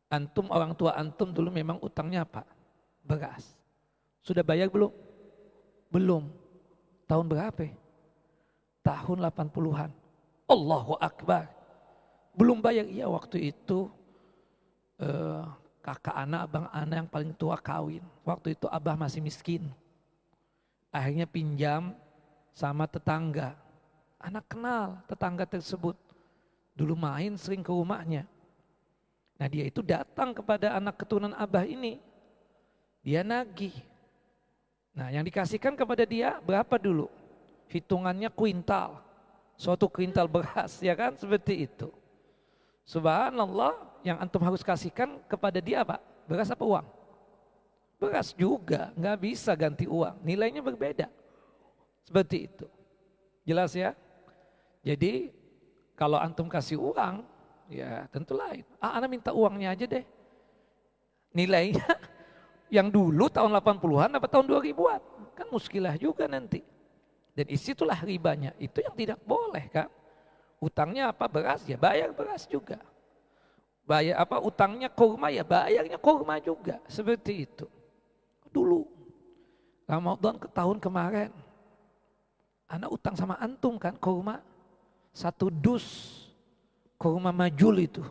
[0.08, 2.46] Antum orang tua antum dulu memang utangnya apa?
[3.02, 3.58] Beras.
[4.22, 4.94] Sudah bayar belum?
[5.90, 6.30] Belum.
[7.10, 7.74] Tahun berapa?
[8.86, 9.90] Tahun 80-an
[10.48, 11.44] Allahu Akbar.
[12.32, 13.90] Belum bayar, iya waktu itu
[15.02, 15.44] uh,
[15.82, 18.04] kakak anak, abang anak yang paling tua kawin.
[18.22, 19.68] Waktu itu abah masih miskin.
[20.88, 21.92] Akhirnya pinjam
[22.52, 23.54] sama tetangga.
[24.18, 25.94] Anak kenal tetangga tersebut.
[26.74, 28.26] Dulu main sering ke rumahnya.
[29.38, 32.02] Nah dia itu datang kepada anak keturunan abah ini.
[33.02, 33.74] Dia nagih.
[34.94, 37.06] Nah yang dikasihkan kepada dia berapa dulu?
[37.70, 39.08] Hitungannya kuintal
[39.58, 41.90] suatu kuintal beras ya kan seperti itu.
[42.86, 43.74] Subhanallah
[44.06, 46.86] yang antum harus kasihkan kepada dia Pak, beras apa uang?
[47.98, 51.10] Beras juga, nggak bisa ganti uang, nilainya berbeda.
[52.06, 52.66] Seperti itu.
[53.42, 53.92] Jelas ya?
[54.86, 55.34] Jadi
[55.98, 57.26] kalau antum kasih uang,
[57.68, 58.62] ya tentu lain.
[58.78, 60.06] Ah, anak minta uangnya aja deh.
[61.34, 61.84] Nilainya
[62.76, 65.02] yang dulu tahun 80-an apa tahun 2000-an?
[65.34, 66.62] Kan muskilah juga nanti.
[67.36, 68.54] Dan isitulah ribanya.
[68.58, 69.86] Itu yang tidak boleh kan.
[70.58, 72.82] Utangnya apa beras ya bayar beras juga.
[73.86, 76.82] Bayar apa utangnya kurma ya bayarnya kurma juga.
[76.90, 77.66] Seperti itu.
[78.52, 78.84] Dulu.
[79.88, 81.32] Ramadan ke tahun kemarin.
[82.68, 84.44] Anak utang sama antum kan kurma.
[85.16, 85.84] Satu dus
[87.00, 88.04] kurma majul itu.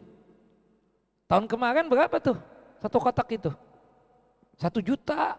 [1.30, 2.40] Tahun kemarin berapa tuh?
[2.82, 3.52] Satu kotak itu.
[4.58, 5.38] Satu juta.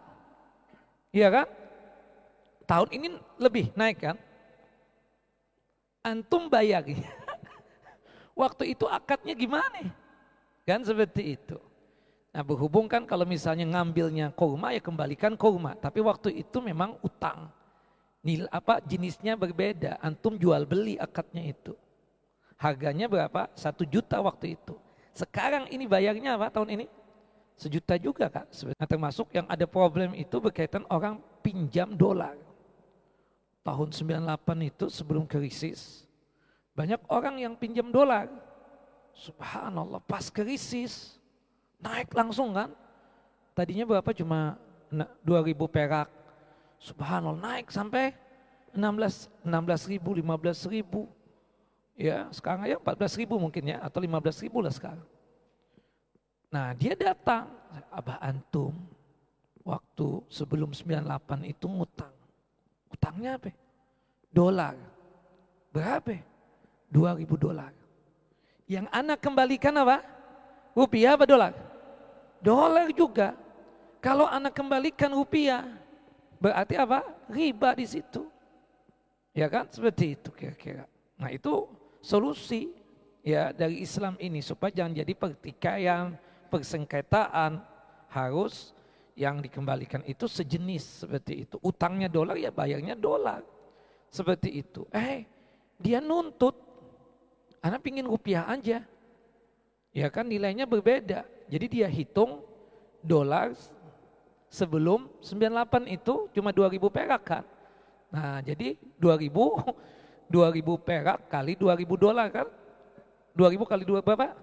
[1.11, 1.47] Iya kan?
[2.69, 3.07] Tahun ini
[3.41, 4.17] lebih naik kan?
[6.05, 6.85] Antum bayar.
[8.39, 9.91] Waktu itu akadnya gimana?
[10.63, 11.59] Kan seperti itu.
[12.29, 15.73] Nah berhubung kan kalau misalnya ngambilnya kurma ya kembalikan kurma.
[15.77, 17.49] Tapi waktu itu memang utang.
[18.21, 19.97] Nil apa jenisnya berbeda.
[20.03, 21.73] Antum jual beli akadnya itu.
[22.59, 23.49] Harganya berapa?
[23.55, 24.75] Satu juta waktu itu.
[25.15, 26.85] Sekarang ini bayarnya apa tahun ini?
[27.59, 28.47] Sejuta juga kak.
[28.71, 32.39] Nah, termasuk yang ada problem itu berkaitan orang pinjam dolar
[33.69, 36.07] tahun 98 itu sebelum krisis,
[36.73, 38.25] banyak orang yang pinjam dolar.
[39.13, 41.19] Subhanallah, pas krisis
[41.79, 42.69] naik langsung kan.
[43.55, 44.55] Tadinya berapa cuma
[45.23, 46.07] 2000 perak.
[46.79, 48.15] Subhanallah naik sampai
[48.71, 51.01] 16 16 ribu, 15 ribu.
[51.99, 55.03] Ya, sekarang aja 14 ribu mungkin ya, atau 15 ribu lah sekarang.
[56.47, 57.51] Nah dia datang,
[57.91, 58.71] Abah Antum,
[59.67, 62.15] waktu sebelum 98 itu ngutang.
[62.89, 63.51] Utangnya apa?
[64.31, 64.79] Dolar.
[65.69, 66.23] Berapa?
[66.89, 67.73] 2000 dolar.
[68.65, 70.01] Yang anak kembalikan apa?
[70.73, 71.53] Rupiah apa dolar?
[72.39, 73.35] Dolar juga.
[73.99, 75.67] Kalau anak kembalikan rupiah,
[76.39, 77.03] berarti apa?
[77.27, 78.23] Riba di situ.
[79.35, 79.67] Ya kan?
[79.67, 80.87] Seperti itu kira-kira.
[81.19, 81.67] Nah itu
[81.99, 82.71] solusi
[83.19, 86.15] ya dari Islam ini supaya jangan jadi pertikaian,
[86.47, 87.59] persengketaan
[88.07, 88.71] harus
[89.19, 91.59] yang dikembalikan itu sejenis seperti itu.
[91.59, 93.43] Utangnya dolar ya bayarnya dolar.
[94.07, 94.87] Seperti itu.
[94.95, 95.27] Eh,
[95.75, 96.55] dia nuntut.
[97.59, 98.87] Anak pingin rupiah aja.
[99.91, 101.27] Ya kan nilainya berbeda.
[101.49, 102.45] Jadi dia hitung
[103.01, 103.57] dolar
[104.49, 107.43] sebelum 98 itu cuma 2000 perak kan.
[108.13, 110.29] Nah jadi 2000 2000
[110.87, 112.47] perak kali 2000 dolar kan.
[113.33, 114.37] 2000 kali 2 berapa?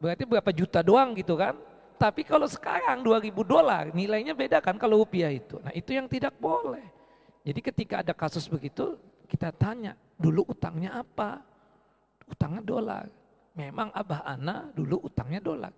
[0.00, 1.56] Berarti berapa juta doang gitu kan.
[2.00, 5.60] Tapi kalau sekarang 2000 dolar nilainya beda kan kalau rupiah itu.
[5.60, 6.82] Nah itu yang tidak boleh.
[7.44, 8.96] Jadi ketika ada kasus begitu
[9.28, 11.44] kita tanya dulu utangnya apa?
[12.24, 13.06] Utangnya dolar.
[13.52, 15.72] Memang abah ana dulu utangnya dolar.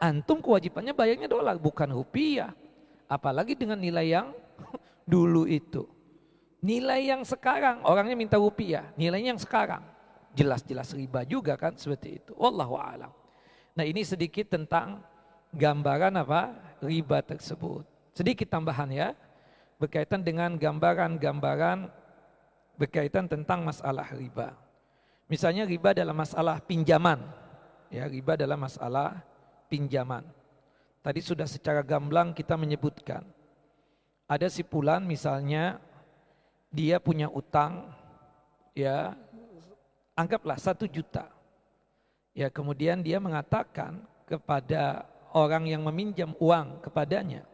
[0.00, 2.56] Antum kewajibannya bayarnya dolar bukan rupiah.
[3.04, 4.32] Apalagi dengan nilai yang
[5.12, 5.84] dulu itu.
[6.64, 9.80] Nilai yang sekarang orangnya minta rupiah, nilainya yang sekarang
[10.32, 12.32] jelas-jelas riba juga kan seperti itu.
[12.36, 13.12] Wallahu alam.
[13.74, 15.02] Nah ini sedikit tentang
[15.52, 17.84] gambaran apa riba tersebut.
[18.14, 19.10] Sedikit tambahan ya.
[19.80, 21.88] berkaitan dengan gambaran-gambaran
[22.76, 24.52] berkaitan tentang masalah riba.
[25.24, 27.16] Misalnya riba dalam masalah pinjaman.
[27.88, 29.24] Ya, riba dalam masalah
[29.70, 30.26] pinjaman.
[31.00, 33.22] Tadi sudah secara gamblang kita menyebutkan.
[34.26, 35.78] Ada si pulan misalnya
[36.68, 37.88] dia punya utang
[38.76, 39.14] ya
[40.18, 41.30] anggaplah satu juta.
[42.34, 47.46] Ya kemudian dia mengatakan kepada orang yang meminjam uang kepadanya.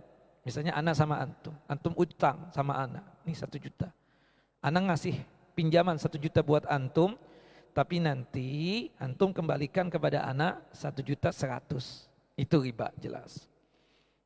[0.46, 3.90] Misalnya anak sama antum, antum utang sama anak, ini satu juta.
[4.62, 5.18] Anak ngasih
[5.58, 7.18] pinjaman satu juta buat antum,
[7.74, 8.48] tapi nanti
[8.94, 12.05] antum kembalikan kepada anak satu juta seratus.
[12.36, 13.48] Itu riba jelas.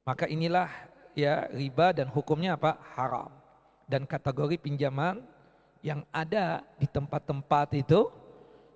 [0.03, 0.67] Maka inilah
[1.15, 2.75] ya riba dan hukumnya apa?
[2.99, 3.31] Haram.
[3.87, 5.23] Dan kategori pinjaman
[5.81, 8.11] yang ada di tempat-tempat itu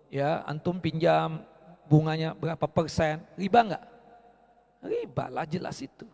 [0.09, 1.43] ya antum pinjam
[1.91, 3.85] bunganya berapa persen, riba enggak?
[4.85, 6.07] Riba lah jelas itu.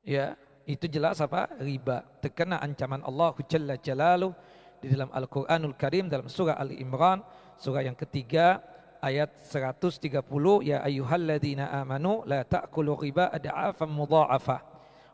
[0.00, 1.50] Ya, itu jelas apa?
[1.60, 2.06] Riba.
[2.24, 4.32] Terkena ancaman Allah Jalla Jalaluh
[4.80, 7.20] di dalam Al-Qur'anul Karim dalam surah Ali Imran,
[7.60, 8.62] surah yang ketiga
[9.00, 10.20] ayat 130
[10.62, 14.62] ya ayyuhalladzina amanu la ta'kulu riba ad'afan mudha'afa.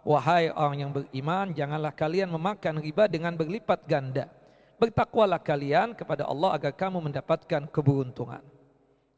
[0.06, 4.30] Wahai orang yang beriman, janganlah kalian memakan riba dengan berlipat ganda.
[4.78, 8.44] Bertakwalah kalian kepada Allah agar kamu mendapatkan keberuntungan.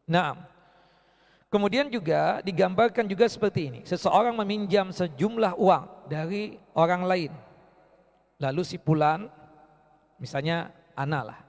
[0.08, 0.56] Nah,
[1.48, 3.80] Kemudian juga digambarkan juga seperti ini.
[3.88, 7.32] Seseorang meminjam sejumlah uang dari orang lain.
[8.36, 9.32] Lalu si pulan,
[10.20, 11.40] misalnya anak lah,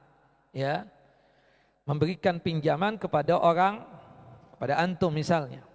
[0.55, 0.87] ya,
[1.89, 3.81] memberikan pinjaman kepada orang,
[4.53, 5.65] kepada antum misalnya.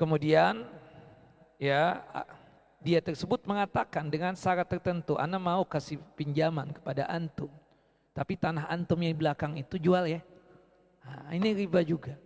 [0.00, 0.64] Kemudian,
[1.60, 2.00] ya,
[2.80, 7.52] dia tersebut mengatakan dengan syarat tertentu, anak mau kasih pinjaman kepada antum.
[8.16, 10.24] Tapi tanah antum yang di belakang itu jual ya.
[11.04, 12.16] Nah, ini riba juga.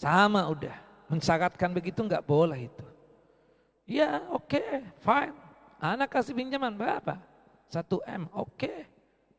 [0.00, 0.80] Sama udah.
[1.12, 2.86] Mensyaratkan begitu nggak boleh itu.
[3.84, 5.36] Ya oke, okay, fine.
[5.76, 7.20] Anak kasih pinjaman berapa?
[7.68, 8.56] Satu M, oke.
[8.56, 8.93] Okay.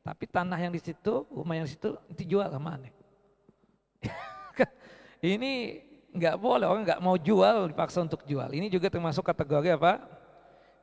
[0.05, 2.93] Tapi tanah yang di situ, rumah yang di situ dijual ke mana?
[5.33, 5.81] Ini
[6.13, 8.53] nggak boleh orang nggak mau jual dipaksa untuk jual.
[8.53, 10.05] Ini juga termasuk kategori apa?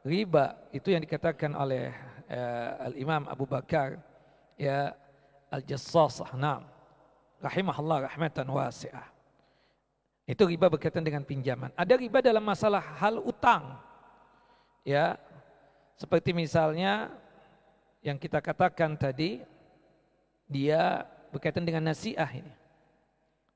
[0.02, 0.58] Riba.
[0.74, 1.94] Itu yang dikatakan oleh
[2.26, 4.02] uh, Al Imam Abu Bakar
[4.58, 4.90] ya
[5.54, 6.35] Al Jassasah.
[6.35, 6.66] Nah,
[7.38, 9.06] rahimahullah rahmatan wasi'ah.
[10.26, 11.70] Itu riba berkaitan dengan pinjaman.
[11.78, 13.78] Ada riba dalam masalah hal utang.
[14.82, 15.14] Ya.
[15.94, 17.14] Seperti misalnya
[18.03, 19.41] yang kita katakan tadi
[20.51, 22.53] dia berkaitan dengan nasiah ini.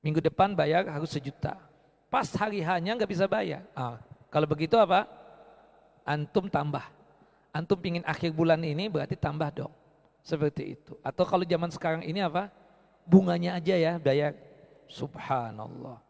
[0.00, 1.58] Minggu depan bayar harus sejuta.
[2.06, 3.66] Pas hari hanya nggak bisa bayar.
[3.74, 3.98] Ah,
[4.30, 5.04] kalau begitu apa?
[6.06, 6.86] Antum tambah.
[7.50, 9.74] Antum pingin akhir bulan ini berarti tambah dong.
[10.22, 10.94] Seperti itu.
[11.02, 12.48] Atau kalau zaman sekarang ini apa?
[13.02, 14.38] Bunganya aja ya bayar.
[14.86, 16.06] Subhanallah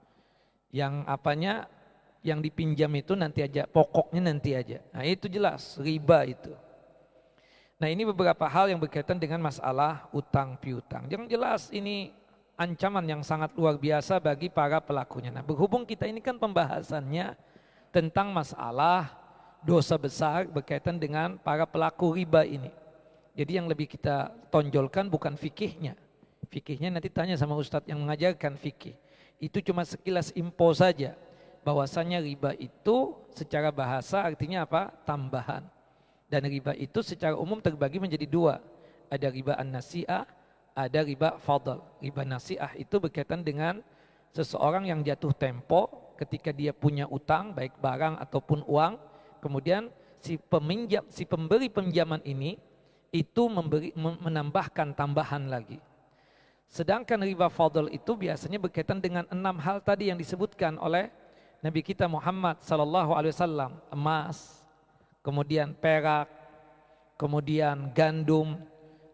[0.76, 1.64] yang apanya
[2.20, 4.82] yang dipinjam itu nanti aja, pokoknya nanti aja.
[4.92, 6.52] Nah itu jelas, riba itu.
[7.76, 11.04] Nah ini beberapa hal yang berkaitan dengan masalah utang piutang.
[11.12, 12.12] Yang jelas ini
[12.56, 15.28] ancaman yang sangat luar biasa bagi para pelakunya.
[15.28, 17.36] Nah berhubung kita ini kan pembahasannya
[17.92, 19.12] tentang masalah
[19.60, 22.72] dosa besar berkaitan dengan para pelaku riba ini.
[23.36, 25.92] Jadi yang lebih kita tonjolkan bukan fikihnya.
[26.48, 28.96] Fikihnya nanti tanya sama ustadz yang mengajarkan fikih
[29.36, 31.12] itu cuma sekilas info saja
[31.60, 34.88] bahwasanya riba itu secara bahasa artinya apa?
[35.04, 35.75] tambahan.
[36.26, 38.58] Dan riba itu secara umum terbagi menjadi dua.
[39.06, 40.26] Ada riba an-nasi'ah,
[40.74, 41.78] ada riba fadl.
[42.02, 43.78] Riba nasi'ah itu berkaitan dengan
[44.34, 48.98] seseorang yang jatuh tempo ketika dia punya utang baik barang ataupun uang,
[49.40, 52.58] kemudian si peminjam si pemberi pinjaman ini
[53.14, 55.78] itu memberi menambahkan tambahan lagi.
[56.66, 61.08] Sedangkan riba fadl itu biasanya berkaitan dengan enam hal tadi yang disebutkan oleh
[61.62, 64.65] Nabi kita Muhammad sallallahu alaihi wasallam, emas,
[65.26, 66.30] kemudian perak,
[67.18, 68.62] kemudian gandum,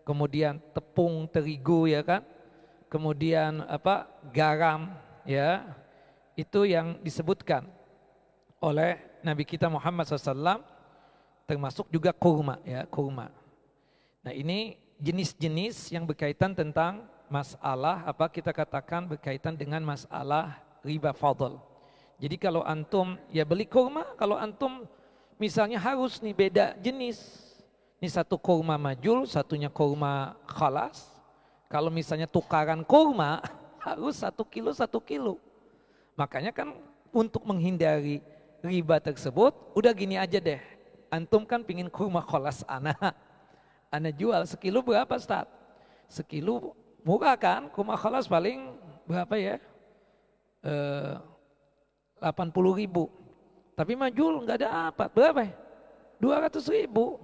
[0.05, 2.20] kemudian tepung terigu ya kan?
[2.92, 4.05] Kemudian apa?
[4.29, 4.92] garam
[5.25, 5.64] ya.
[6.37, 7.64] Itu yang disebutkan
[8.61, 10.61] oleh Nabi kita Muhammad SAW
[11.48, 13.33] termasuk juga kurma ya kurma.
[14.20, 21.57] Nah ini jenis-jenis yang berkaitan tentang masalah apa kita katakan berkaitan dengan masalah riba fadl.
[22.20, 24.87] Jadi kalau antum ya beli kurma, kalau antum
[25.37, 27.18] misalnya harus nih beda jenis.
[28.03, 31.07] Ini satu kurma majul, satunya kurma khalas.
[31.71, 33.38] Kalau misalnya tukaran kurma
[33.87, 35.38] harus satu kilo satu kilo.
[36.18, 36.75] Makanya kan
[37.14, 38.18] untuk menghindari
[38.59, 40.59] riba tersebut, udah gini aja deh.
[41.12, 42.99] Antum kan pingin kurma khalas anak.
[43.92, 45.45] Anak jual sekilo berapa Ustaz?
[46.09, 46.73] Sekilo
[47.05, 47.68] Murah kan?
[47.68, 48.73] Kuma khalas paling
[49.05, 49.57] berapa ya?
[50.62, 51.14] Eh,
[52.23, 53.11] 80 ribu.
[53.73, 55.09] Tapi majul nggak ada apa.
[55.09, 55.53] Berapa ya?
[56.21, 57.19] 200 ribu.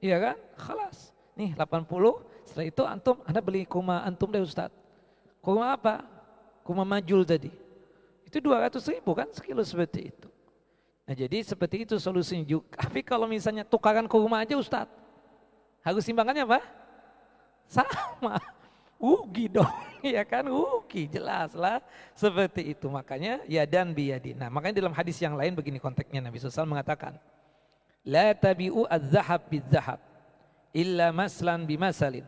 [0.00, 0.36] Iya kan?
[0.56, 1.14] Khalas.
[1.34, 4.70] Nih 80, setelah itu antum, Anda beli kuma antum deh Ustaz.
[5.42, 6.06] Kuma apa?
[6.62, 7.50] Kuma majul tadi.
[8.24, 10.28] Itu 200 ribu kan sekilo seperti itu.
[11.04, 12.74] Nah jadi seperti itu solusinya juga.
[12.88, 14.88] Tapi kalau misalnya tukaran kurma aja Ustaz,
[15.84, 16.60] harus timbangannya apa?
[17.68, 18.40] Sama.
[19.04, 19.68] Ugi dong,
[20.16, 20.48] ya kan?
[20.48, 21.84] Ugi, jelas lah.
[22.16, 22.88] Seperti itu.
[22.88, 24.32] Makanya ya dan biyadi.
[24.32, 27.20] Nah makanya dalam hadis yang lain begini konteksnya Nabi SAW mengatakan.
[28.04, 30.00] La tabi'u az-zahab biz-zahab
[30.72, 32.24] illa maslan bimasalin.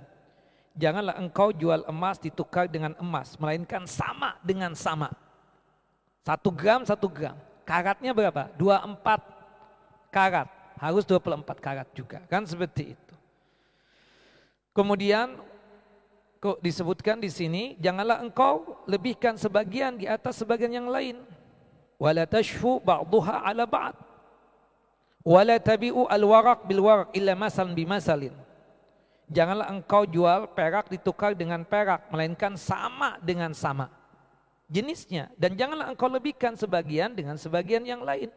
[0.76, 5.08] Janganlah engkau jual emas ditukar dengan emas, melainkan sama dengan sama.
[6.24, 7.36] Satu gram, satu gram.
[7.64, 8.52] Karatnya berapa?
[8.60, 10.48] 24 karat.
[10.76, 12.20] Harus 24 karat juga.
[12.28, 13.14] Kan seperti itu.
[14.76, 15.40] Kemudian
[16.46, 21.18] kok disebutkan di sini, janganlah engkau lebihkan sebagian di atas sebagian yang lain.
[21.98, 23.98] Wala tashfu ba'duha ala ba'd.
[25.26, 28.34] Wala tabi'u al-waraq bil waraq illa masalan bimasalin.
[29.26, 33.90] Janganlah engkau jual perak ditukar dengan perak, melainkan sama dengan sama
[34.66, 38.30] jenisnya dan janganlah engkau lebihkan sebagian dengan sebagian yang lain.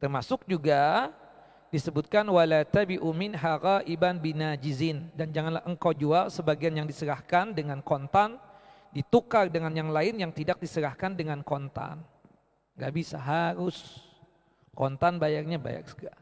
[0.00, 1.12] Termasuk juga
[1.70, 3.38] disebutkan wala tabi'u min
[3.86, 8.36] iban binajizin dan janganlah engkau jual sebagian yang diserahkan dengan kontan
[8.90, 12.02] ditukar dengan yang lain yang tidak diserahkan dengan kontan.
[12.74, 14.02] Gak bisa harus
[14.74, 16.18] kontan bayarnya bayar segala.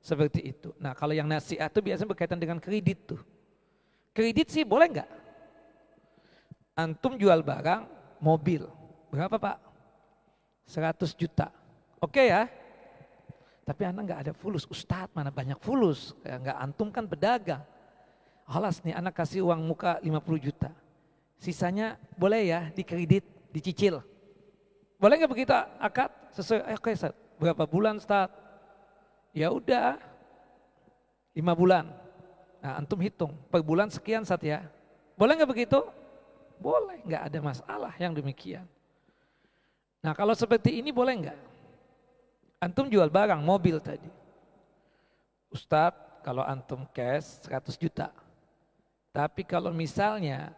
[0.00, 0.72] Seperti itu.
[0.80, 3.20] Nah kalau yang nasihat itu biasanya berkaitan dengan kredit tuh.
[4.16, 5.10] Kredit sih boleh nggak?
[6.78, 7.84] Antum jual barang,
[8.22, 8.64] mobil.
[9.12, 9.58] Berapa Pak?
[10.68, 11.52] 100 juta.
[12.00, 12.48] Oke ya.
[13.66, 14.62] Tapi anak nggak ada fulus.
[14.70, 16.14] Ustadz mana banyak fulus.
[16.22, 17.66] Ya, nggak antum kan pedagang.
[18.46, 20.70] Alas nih anak kasih uang muka 50 juta.
[21.42, 24.06] Sisanya boleh ya dikredit, dicicil.
[25.02, 25.50] Boleh nggak begitu
[25.82, 26.14] akad?
[26.38, 26.92] Sesuai, eh, oke.
[27.42, 28.30] Berapa bulan Ustaz?
[29.34, 29.98] Ya udah,
[31.34, 31.90] lima bulan.
[32.62, 34.62] Nah antum hitung, per bulan sekian Ustaz ya.
[35.18, 35.82] Boleh nggak begitu?
[36.62, 38.64] Boleh, nggak ada masalah yang demikian.
[40.00, 41.38] Nah kalau seperti ini boleh nggak?
[42.56, 44.08] Antum jual barang, mobil tadi.
[45.52, 48.08] Ustadz, kalau antum cash 100 juta.
[49.12, 50.52] Tapi kalau misalnya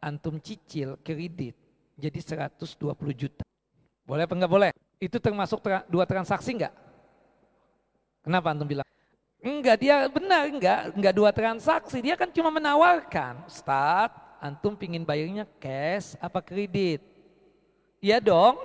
[0.00, 1.56] antum cicil kredit
[1.96, 3.44] jadi 120 juta.
[4.04, 4.70] Boleh apa enggak boleh?
[5.00, 6.74] Itu termasuk tra dua transaksi enggak?
[8.24, 8.86] Kenapa antum bilang?
[9.40, 11.98] Enggak, dia benar enggak, enggak dua transaksi.
[12.04, 13.44] Dia kan cuma menawarkan.
[13.48, 17.02] Ustadz, antum pingin bayarnya cash apa kredit?
[17.98, 18.62] Iya dong.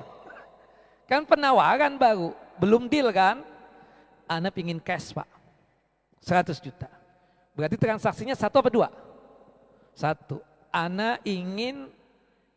[1.10, 3.42] Kan penawaran baru, belum deal kan?
[4.26, 5.28] Anda pingin cash pak,
[6.24, 6.90] 100 juta.
[7.54, 8.90] Berarti transaksinya satu apa dua?
[9.94, 10.42] Satu.
[10.74, 11.92] Ana ingin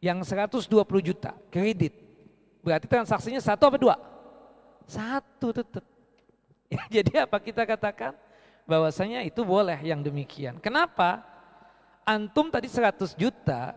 [0.00, 0.64] yang 120
[1.04, 1.92] juta kredit.
[2.64, 3.96] Berarti transaksinya satu apa dua?
[4.88, 5.84] Satu tetap.
[6.66, 8.10] Ya, jadi apa kita katakan?
[8.66, 10.58] Bahwasanya itu boleh yang demikian.
[10.58, 11.22] Kenapa?
[12.06, 13.74] antum tadi 100 juta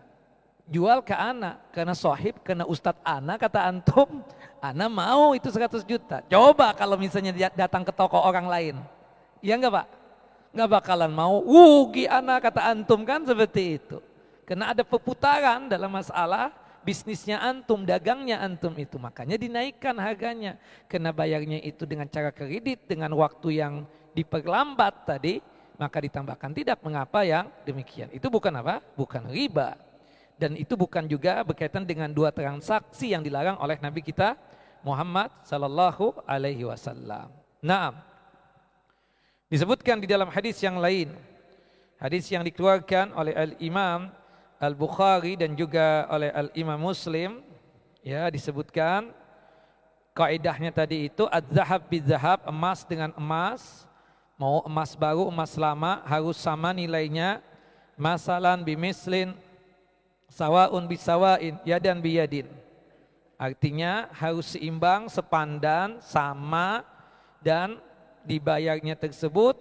[0.70, 4.22] jual ke anak karena sohib karena ustadz anak kata antum
[4.62, 6.22] anak mau itu 100 juta.
[6.30, 8.76] Coba kalau misalnya dia datang ke toko orang lain.
[9.42, 9.86] Iya enggak pak?
[10.54, 11.42] Nggak bakalan mau.
[11.42, 13.98] Wugi anak kata antum kan seperti itu.
[14.46, 16.54] Karena ada perputaran dalam masalah
[16.86, 18.94] bisnisnya antum dagangnya antum itu.
[18.94, 20.54] Makanya dinaikkan harganya.
[20.86, 23.74] Karena bayarnya itu dengan cara kredit dengan waktu yang
[24.14, 25.42] diperlambat tadi
[25.80, 26.50] maka ditambahkan.
[26.54, 28.10] Tidak mengapa yang demikian.
[28.14, 28.84] Itu bukan apa?
[28.94, 29.89] Bukan riba.
[30.40, 34.40] Dan itu bukan juga berkaitan dengan dua transaksi yang dilarang oleh Nabi kita
[34.80, 37.28] Muhammad sallallahu alaihi wasallam.
[37.60, 38.00] Naam.
[39.52, 41.12] Disebutkan di dalam hadis yang lain.
[42.00, 44.08] Hadis yang dikeluarkan oleh Al-Imam
[44.56, 47.44] Al-Bukhari dan juga oleh Al-Imam Muslim
[48.00, 49.12] ya disebutkan
[50.16, 53.84] kaidahnya tadi itu az-zahab bizahab emas dengan emas
[54.40, 57.44] Mau emas baru, emas lama harus sama nilainya.
[58.00, 59.36] Masalan bimislin
[60.30, 62.46] sawaun bisawain yadan biyadin.
[63.40, 66.84] Artinya harus seimbang, sepandan, sama
[67.40, 67.80] dan
[68.22, 69.56] dibayarnya tersebut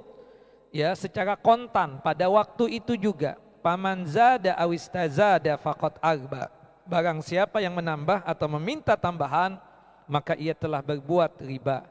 [0.70, 3.40] ya secara kontan pada waktu itu juga.
[3.60, 6.48] Paman zada awistazada faqat arba.
[6.88, 9.60] Barang siapa yang menambah atau meminta tambahan
[10.08, 11.86] maka ia telah berbuat riba.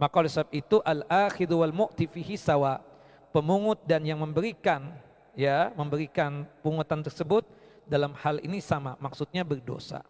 [0.00, 2.08] Maka oleh sebab itu al-akhidhu wal mu'ti
[2.40, 2.80] sawa.
[3.30, 4.90] Pemungut dan yang memberikan
[5.36, 7.46] ya, memberikan pungutan tersebut
[7.90, 10.06] dalam hal ini sama, maksudnya berdosa.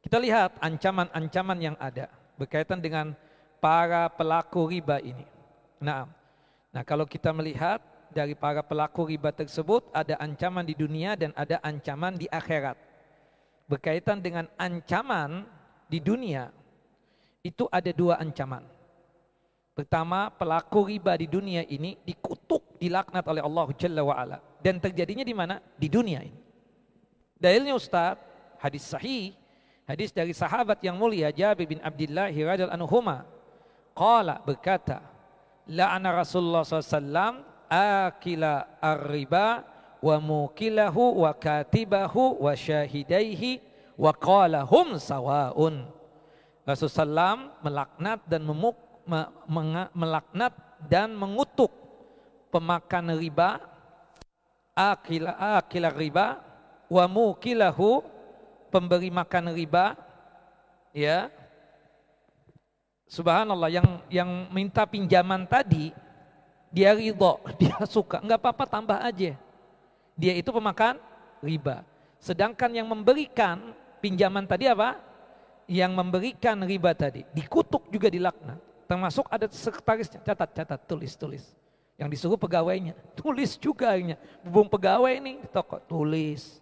[0.00, 2.08] Kita lihat ancaman-ancaman yang ada
[2.40, 3.12] berkaitan dengan
[3.60, 5.28] para pelaku riba ini.
[5.76, 6.08] Nah,
[6.72, 11.60] nah kalau kita melihat dari para pelaku riba tersebut ada ancaman di dunia dan ada
[11.60, 12.80] ancaman di akhirat.
[13.68, 15.44] Berkaitan dengan ancaman
[15.86, 16.48] di dunia
[17.44, 18.64] itu ada dua ancaman.
[19.76, 24.38] Pertama, pelaku riba di dunia ini dikutuk, dilaknat oleh Allah Jalla wa'ala.
[24.60, 25.56] Dan terjadinya di mana?
[25.78, 26.49] Di dunia ini.
[27.40, 28.20] Dalilnya Ustaz,
[28.60, 29.32] hadis sahih,
[29.88, 33.24] hadis dari sahabat yang mulia Jabir bin Abdullah radhiyallahu anhuma.
[33.96, 35.00] Qala berkata,
[35.64, 37.40] la'ana Rasulullah SAW
[37.72, 39.64] akila ar-riba
[40.04, 43.64] wa mukilahu wa katibahu wa syahidaihi
[43.96, 45.88] wa qala hum sawaun.
[46.68, 48.76] Rasulullah SAW melaknat dan memuk,
[49.08, 49.24] me,
[49.96, 50.52] melaknat
[50.84, 51.72] dan mengutuk
[52.52, 53.64] pemakan riba
[54.76, 56.49] akila akila riba
[56.90, 58.02] wa mukilahu
[58.74, 59.94] pemberi makan riba
[60.90, 61.30] ya.
[63.10, 65.94] Subhanallah yang yang minta pinjaman tadi
[66.70, 68.18] dia ridho dia suka.
[68.22, 69.38] Nggak apa-apa tambah aja.
[70.18, 70.98] Dia itu pemakan
[71.40, 71.86] riba.
[72.20, 73.72] Sedangkan yang memberikan
[74.02, 74.98] pinjaman tadi apa?
[75.70, 77.26] Yang memberikan riba tadi.
[77.34, 78.58] Dikutuk juga dilaknat.
[78.86, 80.20] Termasuk ada sekretarisnya.
[80.22, 81.44] Catat catat tulis tulis.
[81.98, 82.96] Yang disuruh pegawainya.
[83.18, 84.16] Tulis juga akhirnya.
[84.40, 85.78] Bubung pegawai ini toko.
[85.84, 86.60] Tulis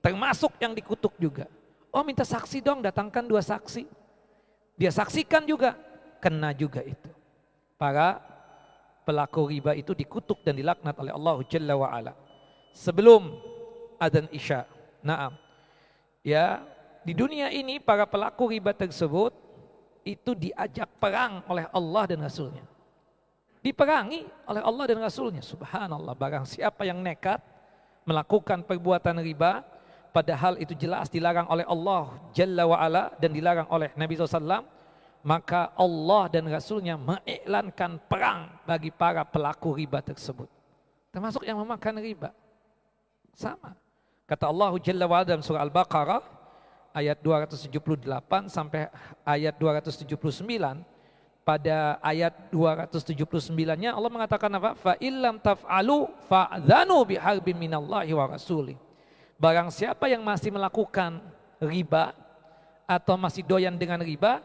[0.00, 1.44] Termasuk yang dikutuk juga.
[1.92, 3.84] Oh minta saksi dong, datangkan dua saksi.
[4.80, 5.76] Dia saksikan juga,
[6.24, 7.10] kena juga itu.
[7.76, 8.20] Para
[9.04, 12.12] pelaku riba itu dikutuk dan dilaknat oleh Allah Jalla wa'ala.
[12.72, 13.34] Sebelum
[14.00, 14.64] adzan isya.
[15.04, 15.36] Naam.
[16.24, 16.64] Ya,
[17.04, 19.32] di dunia ini para pelaku riba tersebut
[20.04, 22.64] itu diajak perang oleh Allah dan Rasulnya.
[23.60, 25.44] Diperangi oleh Allah dan Rasulnya.
[25.44, 27.40] Subhanallah, barang siapa yang nekat
[28.08, 29.60] melakukan perbuatan riba,
[30.10, 34.66] padahal itu jelas dilarang oleh Allah Jalla wa'ala dan dilarang oleh Nabi SAW,
[35.22, 40.48] maka Allah dan Rasulnya mengiklankan perang bagi para pelaku riba tersebut.
[41.10, 42.30] Termasuk yang memakan riba.
[43.34, 43.74] Sama.
[44.26, 46.22] Kata Allah Jalla wa'ala dalam surah Al-Baqarah
[46.94, 48.90] ayat 278 sampai
[49.26, 50.18] ayat 279
[51.40, 54.76] pada ayat 279-nya Allah mengatakan apa?
[54.78, 58.78] Fa illam taf'alu fa'dzanu biharbin minallahi wa rasulih.
[59.40, 61.16] Barang siapa yang masih melakukan
[61.64, 62.12] riba
[62.84, 64.44] atau masih doyan dengan riba,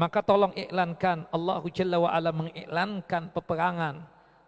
[0.00, 4.00] maka tolong iklankan Allah Jalla wa ala mengiklankan peperangan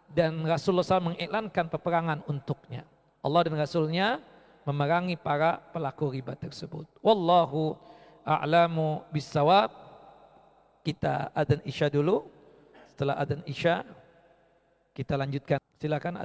[0.08, 2.88] dan Rasulullah SAW mengiklankan peperangan untuknya.
[3.20, 4.24] Allah dan Rasulnya
[4.64, 6.88] memerangi para pelaku riba tersebut.
[7.04, 7.76] Wallahu
[8.24, 9.68] a'lamu bisawab.
[10.82, 12.26] Kita adzan isya dulu.
[12.90, 13.86] Setelah adzan isya
[14.96, 15.60] kita lanjutkan.
[15.78, 16.24] Silakan.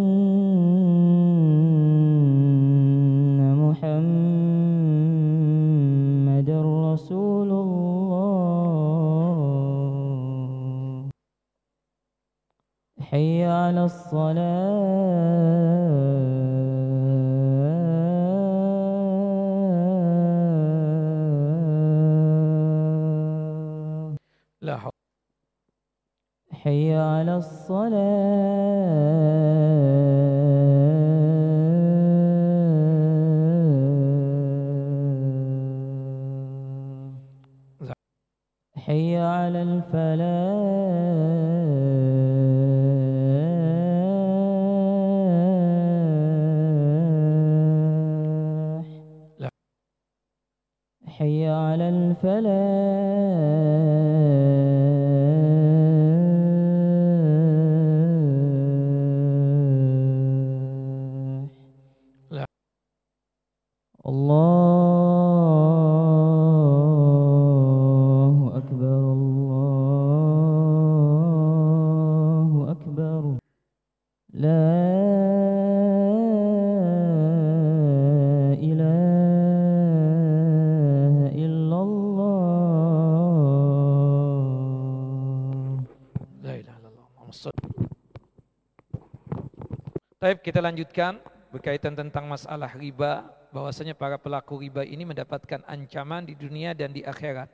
[90.21, 91.17] Baik, kita lanjutkan
[91.49, 97.01] berkaitan tentang masalah riba, bahwasanya para pelaku riba ini mendapatkan ancaman di dunia dan di
[97.01, 97.49] akhirat.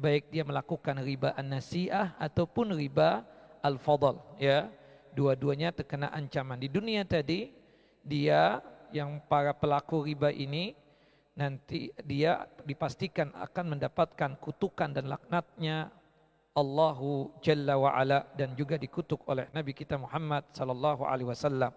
[0.00, 3.20] Baik dia melakukan riba an-nasi'ah ataupun riba
[3.60, 4.72] al-fadl, ya.
[5.12, 6.56] Dua-duanya terkena ancaman.
[6.56, 7.52] Di dunia tadi
[8.00, 8.64] dia
[8.96, 10.72] yang para pelaku riba ini
[11.36, 15.92] nanti dia dipastikan akan mendapatkan kutukan dan laknatnya
[16.56, 21.76] Allahu Jalla wa Ala dan juga dikutuk oleh Nabi kita Muhammad sallallahu alaihi wasallam.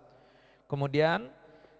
[0.73, 1.29] Kemudian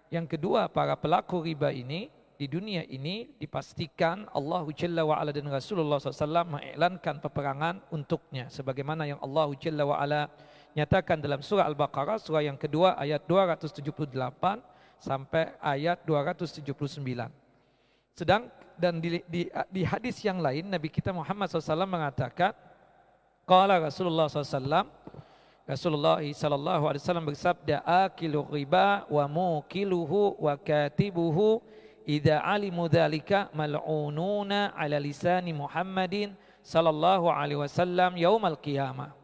[0.06, 2.06] yang kedua para pelaku riba ini
[2.38, 9.02] di dunia ini dipastikan Allahu Jalla wa Ala dan Rasulullah SAW mengiklankan peperangan untuknya sebagaimana
[9.02, 10.30] yang Allahu Jalla wa Ala
[10.78, 13.82] nyatakan dalam surah Al-Baqarah surah yang kedua ayat 278
[15.02, 16.62] sampai ayat 279.
[18.14, 18.46] Sedang
[18.78, 22.54] dan di, di, di hadis yang lain Nabi kita Muhammad SAW mengatakan
[23.42, 24.86] Qala Rasulullah SAW
[25.64, 31.64] Rasulullah sallallahu alaihi wasallam bersabda akilu riba wa mukiluhu wa katibuhu
[32.04, 39.16] idza alimu dzalika mal'ununa ala lisani Muhammadin sallallahu alaihi wasallam yaumal qiyamah.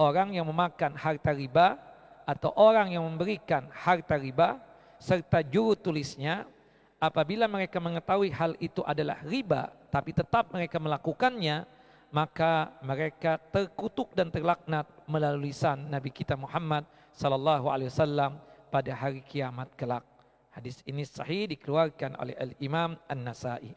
[0.00, 1.76] Orang yang memakan harta riba
[2.24, 4.56] atau orang yang memberikan harta riba
[4.96, 6.48] serta juru tulisnya
[6.96, 11.68] apabila mereka mengetahui hal itu adalah riba tapi tetap mereka melakukannya
[12.14, 18.38] maka mereka terkutuk dan terlaknat melalui lisan Nabi kita Muhammad sallallahu alaihi wasallam
[18.70, 20.04] pada hari kiamat kelak.
[20.54, 23.76] Hadis ini sahih dikeluarkan oleh Al-Imam An-Nasai.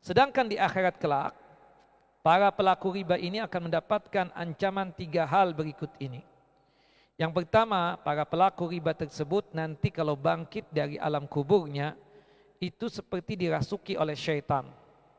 [0.00, 1.36] Sedangkan di akhirat kelak,
[2.24, 6.24] para pelaku riba ini akan mendapatkan ancaman tiga hal berikut ini.
[7.20, 11.92] Yang pertama, para pelaku riba tersebut nanti kalau bangkit dari alam kuburnya,
[12.58, 14.64] itu seperti dirasuki oleh syaitan.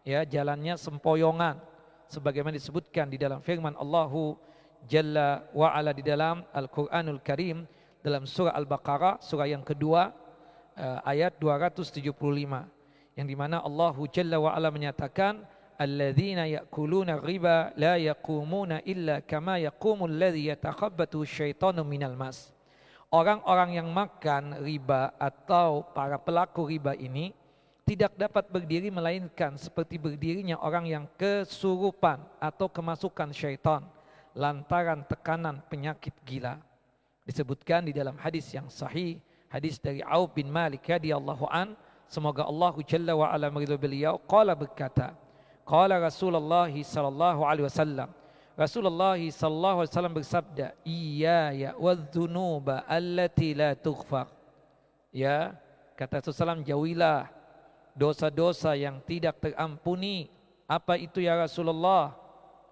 [0.01, 1.74] Ya, jalannya sempoyongan
[2.09, 4.37] sebagaimana disebutkan di dalam firman Allahu
[4.85, 7.65] Jalla wa ala di dalam Al-Qur'anul Karim
[8.05, 10.13] dalam surah Al-Baqarah surah yang kedua
[10.77, 12.13] uh, ayat 275
[13.15, 15.41] yang di mana Allahu Jalla wa ala menyatakan
[15.75, 22.51] alladzina ya'kuluna riba la yaqumuna illa kama yaqumul ladzi yatakhabbathu syaitanu minal mas.
[23.11, 27.31] Orang-orang yang makan riba atau para pelaku riba ini
[27.85, 33.85] tidak dapat berdiri melainkan seperti berdirinya orang yang kesurupan atau kemasukan syaitan
[34.33, 36.57] lantaran tekanan penyakit gila.
[37.29, 39.21] Disebutkan di dalam hadis yang sahih,
[39.53, 41.77] hadis dari Auf bin Malik radhiyallahu an,
[42.09, 45.13] semoga Allah Jalla wa ala meridho beliau, qala berkata,
[45.61, 48.09] qala Rasulullah sallallahu alaihi wasallam,
[48.57, 54.31] Rasulullah sallallahu alaihi wasallam bersabda, "Iyaya wadzunuba allati la tughfar."
[55.11, 55.59] Ya,
[55.99, 57.34] kata Rasulullah jauhilah
[57.95, 60.27] dosa-dosa yang tidak terampuni.
[60.67, 62.13] Apa itu ya Rasulullah?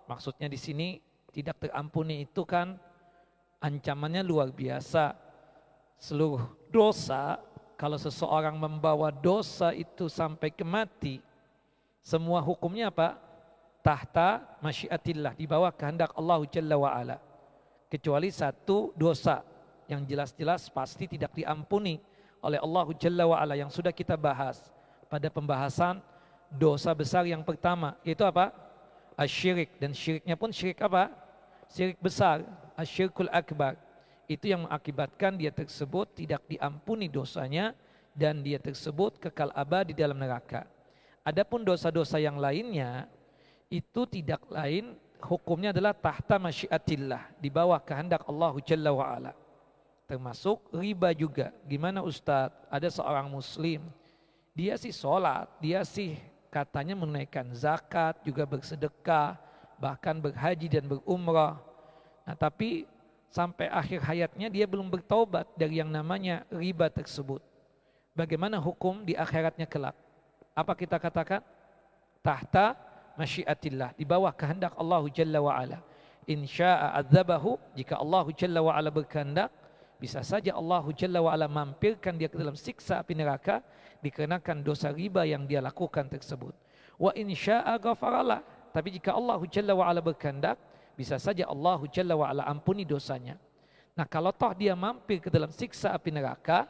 [0.05, 0.99] Maksudnya di sini
[1.31, 2.75] tidak terampuni itu kan
[3.63, 5.15] ancamannya luar biasa.
[5.95, 7.39] Seluruh dosa,
[7.79, 11.23] kalau seseorang membawa dosa itu sampai ke mati,
[12.03, 13.15] semua hukumnya apa?
[13.79, 17.17] Tahta masyiatillah, di bawah kehendak Allah Jalla wa'ala.
[17.87, 19.43] Kecuali satu dosa
[19.87, 21.99] yang jelas-jelas pasti tidak diampuni
[22.43, 24.72] oleh Allah Jalla wa'ala yang sudah kita bahas
[25.13, 26.01] pada pembahasan
[26.49, 28.49] dosa besar yang pertama yaitu apa?
[29.13, 31.13] Asyirik dan syiriknya pun syirik apa?
[31.69, 32.41] Syirik besar,
[32.73, 33.77] asyirkul akbar.
[34.25, 37.77] Itu yang mengakibatkan dia tersebut tidak diampuni dosanya
[38.17, 40.65] dan dia tersebut kekal abadi dalam neraka.
[41.21, 43.05] Adapun dosa-dosa yang lainnya
[43.69, 49.33] itu tidak lain hukumnya adalah tahta masyiatillah di bawah kehendak Allah Jalla.
[50.09, 51.53] Termasuk riba juga.
[51.69, 52.65] Gimana Ustadz?
[52.73, 53.93] Ada seorang muslim
[54.53, 56.17] dia sih sholat, dia sih
[56.53, 59.37] katanya menunaikan zakat, juga bersedekah,
[59.81, 61.57] bahkan berhaji dan berumrah.
[62.23, 62.85] Nah tapi
[63.33, 67.41] sampai akhir hayatnya dia belum bertobat dari yang namanya riba tersebut.
[68.13, 69.97] Bagaimana hukum di akhiratnya kelak?
[70.53, 71.41] Apa kita katakan?
[72.21, 72.77] Tahta
[73.17, 75.81] masyiatillah, di bawah kehendak Allah Jalla wa'ala.
[76.29, 79.49] Insya'a adzabahu, jika Allah Jalla wa'ala berkehendak,
[80.03, 83.63] bisa saja Allah Jalla wa'ala mampirkan dia ke dalam siksa api neraka
[84.03, 86.51] dikarenakan dosa riba yang dia lakukan tersebut.
[86.99, 88.43] Wa insya'a ghafaralah.
[88.75, 90.59] Tapi jika Allah Jalla wa'ala berkehendak,
[90.99, 93.39] bisa saja Allah Jalla wa'ala ampuni dosanya.
[93.95, 96.67] Nah kalau toh dia mampir ke dalam siksa api neraka,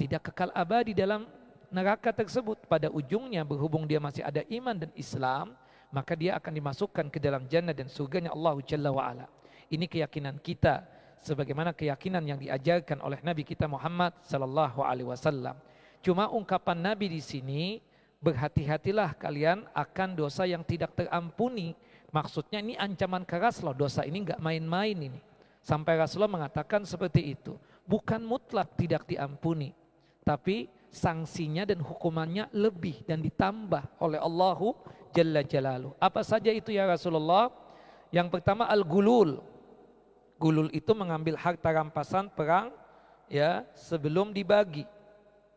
[0.00, 1.28] tidak kekal abadi dalam
[1.68, 2.64] neraka tersebut.
[2.64, 5.52] Pada ujungnya berhubung dia masih ada iman dan Islam,
[5.92, 9.28] maka dia akan dimasukkan ke dalam jannah dan surganya Allah Jalla wa'ala.
[9.68, 15.56] Ini keyakinan kita sebagaimana keyakinan yang diajarkan oleh Nabi kita Muhammad sallallahu alaihi wasallam.
[16.00, 17.78] Cuma ungkapan Nabi di sini
[18.20, 21.76] berhati-hatilah kalian akan dosa yang tidak terampuni.
[22.10, 25.20] Maksudnya ini ancaman keras loh dosa ini nggak main-main ini.
[25.60, 27.56] Sampai Rasulullah mengatakan seperti itu.
[27.84, 29.76] Bukan mutlak tidak diampuni.
[30.24, 34.74] Tapi sanksinya dan hukumannya lebih dan ditambah oleh Allahu
[35.12, 35.94] Jalla Jalalu.
[36.00, 37.50] Apa saja itu ya Rasulullah?
[38.10, 39.42] Yang pertama al-gulul.
[40.40, 42.72] Gulul itu mengambil harta rampasan perang
[43.28, 44.88] ya sebelum dibagi.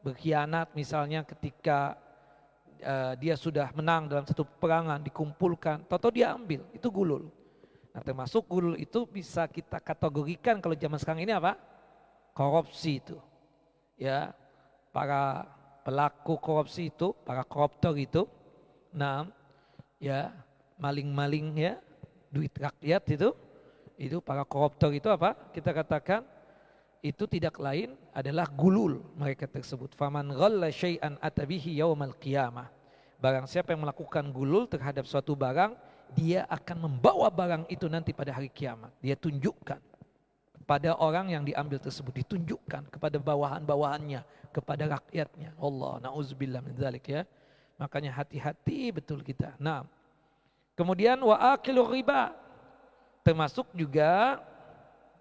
[0.03, 1.95] Berkhianat misalnya ketika
[2.83, 7.31] uh, dia sudah menang dalam satu perangan dikumpulkan, toto dia ambil, itu gulul.
[7.95, 11.55] Nah termasuk gulul itu bisa kita kategorikan kalau zaman sekarang ini apa?
[12.35, 13.15] Korupsi itu.
[13.95, 14.35] Ya,
[14.91, 15.47] para
[15.87, 18.27] pelaku korupsi itu, para koruptor itu,
[18.91, 19.23] nah
[20.01, 20.35] ya
[20.75, 21.73] maling-maling ya
[22.27, 23.29] duit rakyat itu,
[23.97, 25.35] itu para koruptor itu apa?
[25.53, 26.25] Kita katakan
[27.03, 29.91] itu tidak lain adalah gulul mereka tersebut.
[29.93, 32.71] Faman ghalla syai'an atabihi yaumal qiyamah.
[33.19, 35.75] Barang siapa yang melakukan gulul terhadap suatu barang,
[36.15, 38.91] dia akan membawa barang itu nanti pada hari kiamat.
[38.99, 39.79] Dia tunjukkan
[40.63, 45.55] pada orang yang diambil tersebut, ditunjukkan kepada bawahan-bawahannya, kepada rakyatnya.
[45.59, 47.27] Allah, na'udzubillah min zalik ya.
[47.75, 49.59] Makanya hati-hati betul kita.
[49.59, 49.83] Nah,
[50.75, 52.31] kemudian wa akilu riba
[53.23, 54.43] termasuk juga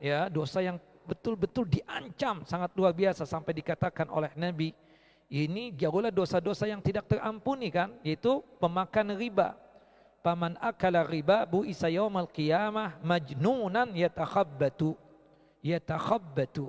[0.03, 0.77] ya dosa yang
[1.07, 4.75] betul-betul diancam sangat luar biasa sampai dikatakan oleh Nabi.
[5.33, 7.97] Ini jauhlah dosa-dosa yang tidak terampuni kan?
[8.05, 9.57] Yaitu pemakan riba.
[10.21, 14.93] Paman akala riba bu isa yaumal qiyamah majnunan yatakhabbatu.
[15.65, 16.69] Yatakhabbatu.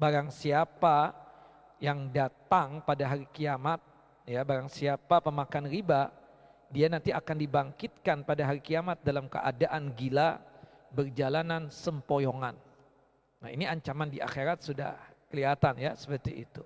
[0.00, 1.12] Barang siapa
[1.82, 3.82] yang datang pada hari kiamat
[4.22, 6.14] ya barang siapa pemakan riba
[6.70, 10.38] dia nanti akan dibangkitkan pada hari kiamat dalam keadaan gila
[10.92, 12.54] berjalanan sempoyongan.
[13.42, 14.94] Nah ini ancaman di akhirat sudah
[15.32, 16.62] kelihatan ya seperti itu.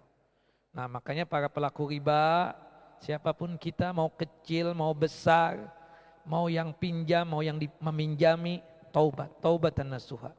[0.77, 2.53] Nah makanya para pelaku riba,
[3.01, 5.71] siapa pun kita mau kecil, mau besar,
[6.27, 8.61] mau yang pinjam, mau yang meminjami,
[8.91, 10.35] taubat, taubat dan nasuha.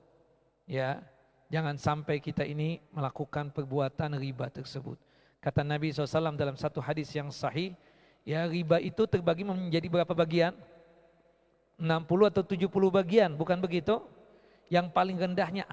[0.68, 1.00] Ya,
[1.48, 5.00] jangan sampai kita ini melakukan perbuatan riba tersebut.
[5.40, 7.72] Kata Nabi SAW dalam satu hadis yang sahih,
[8.28, 10.52] ya riba itu terbagi menjadi berapa bagian?
[11.78, 14.02] 60 atau 70 bagian, bukan begitu?
[14.68, 15.64] Yang paling rendahnya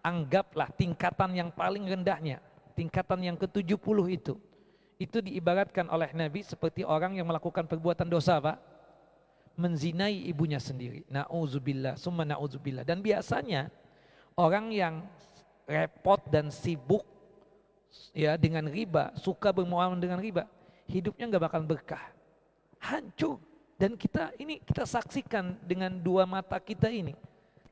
[0.00, 2.40] anggaplah tingkatan yang paling rendahnya,
[2.72, 4.34] tingkatan yang ke-70 itu.
[5.00, 8.58] Itu diibaratkan oleh Nabi seperti orang yang melakukan perbuatan dosa, Pak.
[9.60, 11.04] Menzinai ibunya sendiri.
[11.12, 12.84] Nauzubillah, summa nauzubillah.
[12.84, 13.68] Dan biasanya
[14.36, 15.04] orang yang
[15.68, 17.04] repot dan sibuk
[18.16, 20.48] ya dengan riba, suka bermuamalah dengan riba,
[20.88, 22.04] hidupnya nggak bakal berkah.
[22.80, 23.49] Hancur
[23.80, 27.16] dan kita ini kita saksikan dengan dua mata kita ini.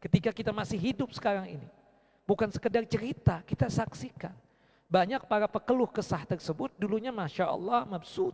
[0.01, 1.69] Ketika kita masih hidup sekarang ini.
[2.25, 4.33] Bukan sekedar cerita, kita saksikan.
[4.89, 8.33] Banyak para pekeluh kesah tersebut dulunya Masya Allah mabsud.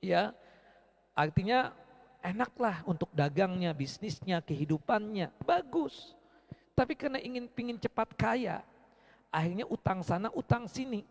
[0.00, 0.32] Ya,
[1.12, 1.76] artinya
[2.24, 5.28] enaklah untuk dagangnya, bisnisnya, kehidupannya.
[5.44, 6.16] Bagus.
[6.72, 8.64] Tapi karena ingin pingin cepat kaya,
[9.28, 11.04] akhirnya utang sana, utang sini.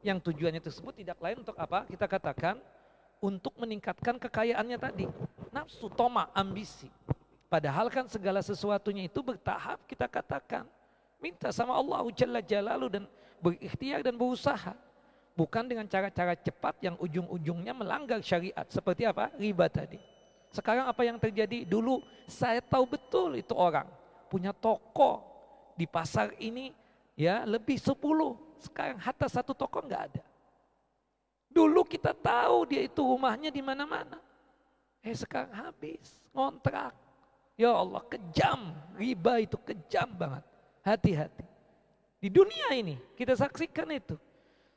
[0.00, 1.84] Yang tujuannya tersebut tidak lain untuk apa?
[1.84, 2.56] Kita katakan
[3.20, 5.06] untuk meningkatkan kekayaannya tadi.
[5.52, 6.88] Nafsu, toma, ambisi.
[7.52, 10.64] Padahal kan segala sesuatunya itu bertahap kita katakan.
[11.20, 13.04] Minta sama Allah Jalla Jalalu dan
[13.44, 14.72] berikhtiar dan berusaha.
[15.36, 18.64] Bukan dengan cara-cara cepat yang ujung-ujungnya melanggar syariat.
[18.72, 19.28] Seperti apa?
[19.36, 20.00] Riba tadi.
[20.50, 21.62] Sekarang apa yang terjadi?
[21.62, 23.86] Dulu saya tahu betul itu orang.
[24.30, 25.22] Punya toko
[25.78, 26.72] di pasar ini
[27.18, 28.38] ya lebih sepuluh.
[28.62, 30.22] Sekarang hatta satu toko nggak ada.
[31.50, 34.22] Dulu kita tahu dia itu rumahnya di mana-mana.
[35.02, 36.94] Eh sekarang habis, ngontrak.
[37.58, 38.72] Ya Allah, kejam.
[38.94, 40.46] Riba itu kejam banget.
[40.86, 41.44] Hati-hati.
[42.22, 44.14] Di dunia ini kita saksikan itu.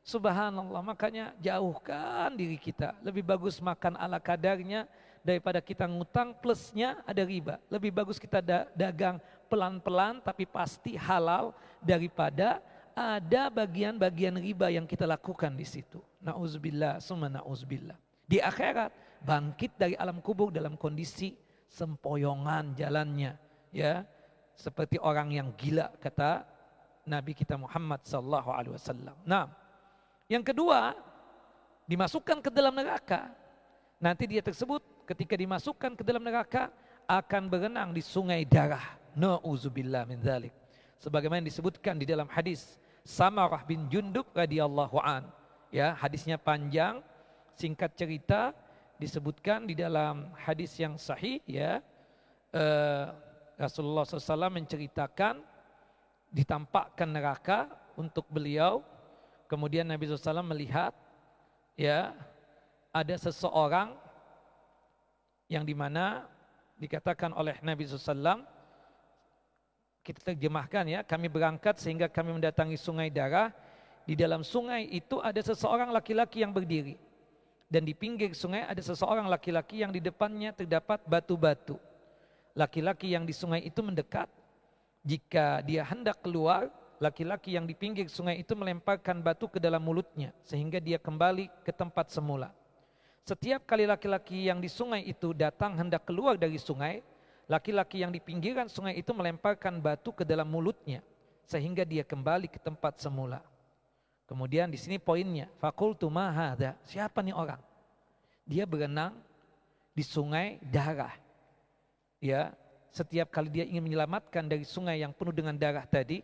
[0.04, 2.92] Subhanallah, makanya jauhkan diri kita.
[3.00, 4.84] Lebih bagus makan ala kadarnya
[5.24, 7.56] daripada kita ngutang plusnya ada riba.
[7.72, 8.44] Lebih bagus kita
[8.76, 12.60] dagang pelan-pelan tapi pasti halal daripada
[12.94, 16.02] ada bagian-bagian riba yang kita lakukan di situ.
[16.22, 17.98] Nauzubillah, summa nauzubillah.
[18.24, 21.34] Di akhirat bangkit dari alam kubur dalam kondisi
[21.68, 23.34] sempoyongan jalannya,
[23.74, 24.06] ya.
[24.54, 26.46] Seperti orang yang gila kata
[27.10, 29.18] Nabi kita Muhammad sallallahu alaihi wasallam.
[29.26, 29.50] Nah,
[30.30, 30.94] yang kedua
[31.90, 33.34] dimasukkan ke dalam neraka.
[33.98, 36.70] Nanti dia tersebut ketika dimasukkan ke dalam neraka
[37.10, 39.02] akan berenang di sungai darah.
[39.18, 40.54] Nauzubillah min dzalik.
[41.02, 45.28] Sebagaimana disebutkan di dalam hadis Samarah bin Jundub radhiyallahu an.
[45.76, 47.04] Ya, hadisnya panjang,
[47.60, 48.56] singkat cerita
[48.96, 51.84] disebutkan di dalam hadis yang sahih ya.
[52.54, 53.12] Uh,
[53.60, 55.44] Rasulullah SAW menceritakan
[56.32, 58.82] ditampakkan neraka untuk beliau.
[59.52, 60.96] Kemudian Nabi SAW melihat
[61.78, 62.16] ya
[62.90, 63.94] ada seseorang
[65.52, 66.26] yang di mana
[66.82, 68.42] dikatakan oleh Nabi SAW
[70.04, 73.56] kita terjemahkan ya, kami berangkat sehingga kami mendatangi sungai darah
[74.04, 77.00] di dalam sungai itu ada seseorang laki-laki yang berdiri.
[77.72, 81.80] Dan di pinggir sungai ada seseorang laki-laki yang di depannya terdapat batu-batu.
[82.54, 84.30] Laki-laki yang di sungai itu mendekat.
[85.02, 86.70] Jika dia hendak keluar,
[87.02, 91.72] laki-laki yang di pinggir sungai itu melemparkan batu ke dalam mulutnya sehingga dia kembali ke
[91.74, 92.54] tempat semula.
[93.24, 97.00] Setiap kali laki-laki yang di sungai itu datang hendak keluar dari sungai,
[97.48, 101.04] laki-laki yang di pinggiran sungai itu melemparkan batu ke dalam mulutnya
[101.44, 103.44] sehingga dia kembali ke tempat semula.
[104.24, 106.80] Kemudian di sini poinnya, fakultu mahada.
[106.88, 107.60] Siapa nih orang?
[108.48, 109.14] Dia berenang
[109.92, 111.14] di sungai darah.
[112.24, 112.56] Ya,
[112.90, 116.24] setiap kali dia ingin menyelamatkan dari sungai yang penuh dengan darah tadi,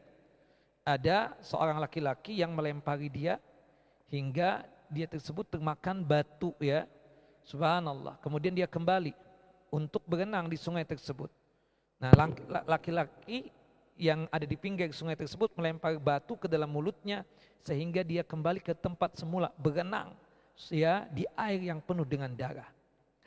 [0.87, 3.37] ada seorang laki-laki yang melempari dia
[4.07, 6.87] hingga dia tersebut termakan batu ya.
[7.43, 8.15] Subhanallah.
[8.23, 9.11] Kemudian dia kembali
[9.69, 11.29] untuk berenang di sungai tersebut.
[11.99, 12.11] Nah,
[12.65, 13.51] laki-laki
[13.99, 17.27] yang ada di pinggir sungai tersebut melempar batu ke dalam mulutnya
[17.59, 20.15] sehingga dia kembali ke tempat semula berenang
[20.71, 22.67] ya di air yang penuh dengan darah.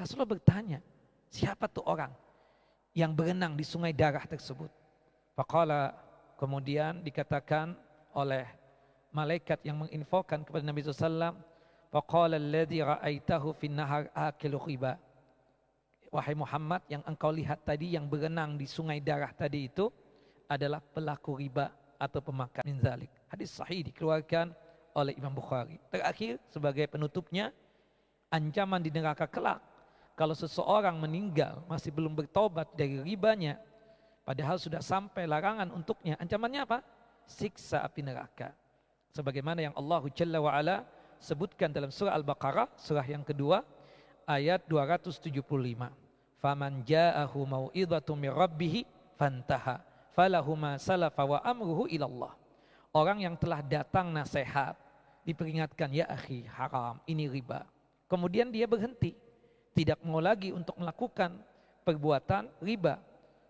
[0.00, 0.80] Rasulullah bertanya,
[1.28, 2.12] siapa tuh orang
[2.96, 4.72] yang berenang di sungai darah tersebut?
[5.36, 5.92] Faqala
[6.40, 7.76] kemudian dikatakan
[8.16, 8.48] oleh
[9.12, 11.36] malaikat yang menginfokan kepada Nabi SAW,
[11.92, 14.56] Faqala alladhi ra'aitahu fin nahar akilu
[16.12, 19.88] wahai Muhammad yang engkau lihat tadi yang berenang di sungai darah tadi itu
[20.44, 23.08] adalah pelaku riba atau pemakan minzalik.
[23.32, 24.52] Hadis sahih dikeluarkan
[24.92, 25.80] oleh Imam Bukhari.
[25.88, 27.48] Terakhir sebagai penutupnya
[28.28, 29.64] ancaman di neraka kelak
[30.12, 33.56] kalau seseorang meninggal masih belum bertobat dari ribanya
[34.28, 36.78] padahal sudah sampai larangan untuknya ancamannya apa?
[37.24, 38.52] Siksa api neraka.
[39.16, 40.84] Sebagaimana yang Allah Jalla wa ala
[41.16, 43.64] sebutkan dalam surah Al-Baqarah surah yang kedua
[44.26, 45.22] ayat 275.
[46.42, 48.82] Faman ja'ahu mau'idhatu min rabbih
[49.14, 52.34] fantaha falahuma salafa wa amruhu ilallah.
[52.92, 54.76] Orang yang telah datang nasihat
[55.24, 57.64] diperingatkan ya akhi haram ini riba.
[58.10, 59.16] Kemudian dia berhenti
[59.72, 61.40] tidak mau lagi untuk melakukan
[61.88, 63.00] perbuatan riba.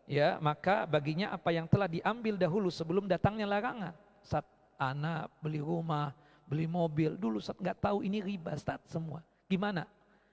[0.06, 3.94] Ya, maka baginya apa yang telah diambil dahulu sebelum datangnya larangan.
[4.22, 4.46] Saat
[4.78, 6.14] anak beli rumah,
[6.46, 9.22] beli mobil, dulu saat nggak tahu ini riba, saat semua.
[9.46, 9.86] Gimana?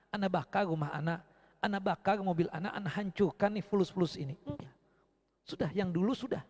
[0.09, 1.21] Anak bakar rumah anak,
[1.61, 4.33] anak bakar mobil anak, anak hancurkan nih fulus-fulus ini.
[4.45, 4.73] Enggak.
[5.45, 6.41] Sudah yang dulu sudah.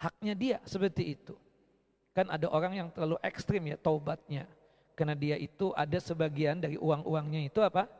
[0.00, 1.34] Haknya dia seperti itu.
[2.14, 4.44] Kan ada orang yang terlalu ekstrim ya taubatnya.
[4.94, 7.90] Karena dia itu ada sebagian dari uang-uangnya itu apa?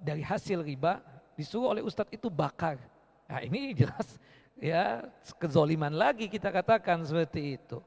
[0.00, 1.04] Dari hasil riba
[1.36, 2.80] disuruh oleh ustadz itu bakar.
[3.28, 4.16] Nah ini jelas
[4.56, 5.04] ya
[5.36, 7.78] kezoliman lagi kita katakan seperti itu.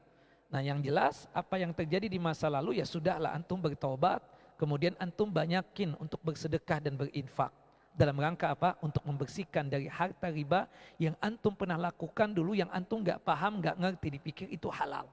[0.46, 4.22] Nah yang jelas apa yang terjadi di masa lalu ya sudahlah antum bertobat.
[4.56, 7.52] Kemudian antum banyakin untuk bersedekah dan berinfak
[7.96, 8.76] dalam rangka apa?
[8.80, 13.76] Untuk membersihkan dari harta riba yang antum pernah lakukan dulu yang antum nggak paham, nggak
[13.76, 15.08] ngerti, dipikir itu halal.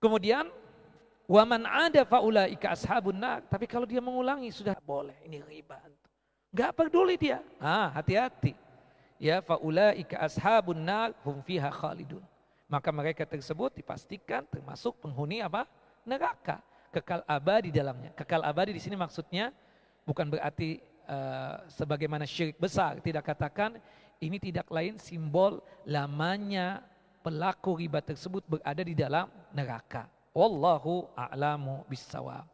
[0.00, 0.48] Kemudian
[1.28, 3.44] waman ada faulaika ashabun nar.
[3.44, 6.10] Tapi kalau dia mengulangi sudah boleh ini riba antum.
[6.48, 7.44] Nggak peduli dia.
[7.60, 8.56] Ah, hati-hati.
[9.20, 12.24] Ya faulaika ashabun nar hum fiha khalidun.
[12.68, 15.64] Maka mereka tersebut dipastikan termasuk penghuni apa?
[16.04, 16.60] Neraka.
[16.98, 18.10] Kekal abadi dalamnya.
[18.18, 19.54] Kekal abadi di sini maksudnya
[20.02, 23.80] bukan berarti Eh, sebagaimana syirik besar tidak katakan
[24.20, 26.84] ini tidak lain simbol lamanya
[27.24, 30.04] pelaku riba tersebut berada di dalam neraka.
[30.36, 32.44] Wallahu a'lamu bissawab.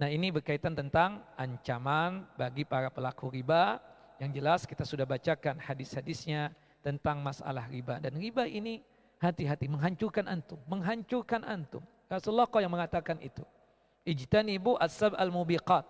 [0.00, 3.84] Nah ini berkaitan tentang ancaman bagi para pelaku riba.
[4.16, 8.00] Yang jelas kita sudah bacakan hadis-hadisnya tentang masalah riba.
[8.00, 8.80] Dan riba ini
[9.20, 10.56] hati-hati menghancurkan antum.
[10.72, 11.84] Menghancurkan antum.
[12.08, 13.44] Rasulullah kau yang mengatakan itu.
[14.04, 15.88] Ijtanibu as-sab al-mubiqat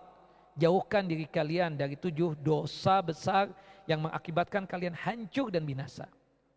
[0.55, 3.51] jauhkan diri kalian dari tujuh dosa besar
[3.85, 6.07] yang mengakibatkan kalian hancur dan binasa.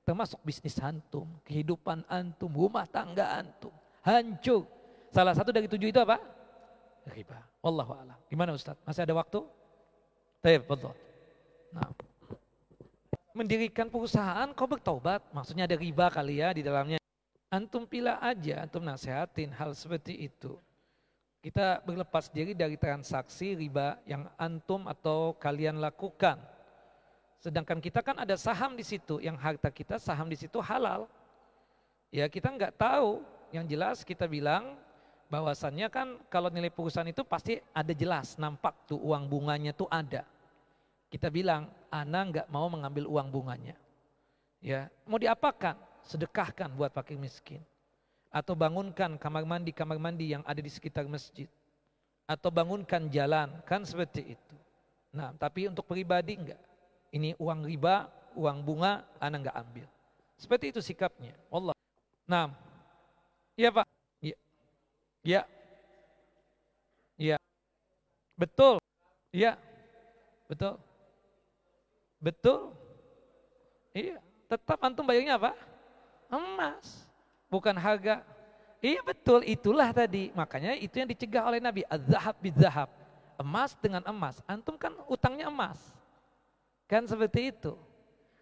[0.06, 3.74] Termasuk bisnis antum, kehidupan antum, rumah tangga antum.
[4.00, 4.64] Hancur.
[5.12, 6.16] Salah satu dari tujuh itu apa?
[7.12, 7.36] Riba.
[7.60, 8.16] Wallahu a'lam.
[8.30, 8.78] Gimana Ustaz?
[8.88, 9.44] Masih ada waktu?
[10.40, 10.94] Baik, betul.
[11.74, 11.90] Nah.
[13.36, 16.98] Mendirikan perusahaan kau bertobat, maksudnya ada riba kali ya di dalamnya.
[17.52, 20.56] Antum pilih aja, antum nasehatin hal seperti itu.
[21.38, 26.34] Kita berlepas diri dari transaksi riba yang antum atau kalian lakukan.
[27.38, 31.06] Sedangkan kita kan ada saham di situ, yang harta kita saham di situ halal.
[32.10, 33.22] Ya kita nggak tahu,
[33.54, 34.74] yang jelas kita bilang
[35.30, 40.26] bahwasannya kan kalau nilai perusahaan itu pasti ada jelas, nampak tuh uang bunganya tuh ada.
[41.06, 43.78] Kita bilang, Ana nggak mau mengambil uang bunganya.
[44.58, 45.78] Ya, mau diapakan?
[46.02, 47.62] Sedekahkan buat fakir miskin
[48.28, 51.48] atau bangunkan kamar mandi kamar mandi yang ada di sekitar masjid
[52.28, 54.56] atau bangunkan jalan kan seperti itu
[55.08, 56.60] nah tapi untuk pribadi enggak
[57.08, 59.86] ini uang riba uang bunga anak enggak ambil
[60.36, 61.72] seperti itu sikapnya Allah
[62.28, 62.52] nah
[63.56, 63.88] iya Pak
[64.20, 64.36] ya.
[65.26, 65.42] Ya.
[67.18, 67.36] Ya.
[68.38, 68.78] Betul.
[69.34, 69.58] Ya.
[70.46, 70.78] Betul.
[72.22, 72.72] Betul.
[73.92, 74.22] Iya.
[74.48, 75.52] Tetap antum bayarnya apa?
[76.30, 77.07] Emas.
[77.48, 78.22] Bukan harga.
[78.78, 80.30] Iya betul, itulah tadi.
[80.36, 81.82] Makanya itu yang dicegah oleh Nabi.
[81.88, 82.88] Az-zahab zahab
[83.38, 84.42] Emas dengan emas.
[84.44, 85.78] Antum kan utangnya emas.
[86.90, 87.78] Kan seperti itu.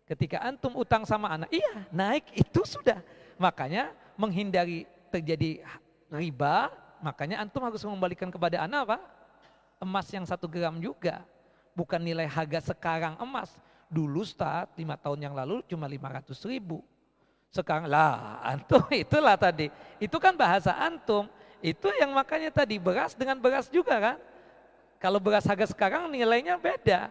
[0.07, 3.03] Ketika antum utang sama anak, iya naik itu sudah.
[3.37, 5.67] Makanya menghindari terjadi
[6.09, 6.71] riba,
[7.03, 8.99] makanya antum harus mengembalikan kepada anak apa?
[9.83, 11.27] Emas yang satu gram juga.
[11.77, 13.53] Bukan nilai harga sekarang emas.
[13.91, 16.81] Dulu start lima tahun yang lalu cuma 500 ribu.
[17.57, 19.73] Sekarang lah antum itulah tadi.
[19.97, 21.25] Itu kan bahasa antum.
[21.65, 24.17] Itu yang makanya tadi beras dengan beras juga kan.
[25.01, 27.09] Kalau beras harga sekarang nilainya beda.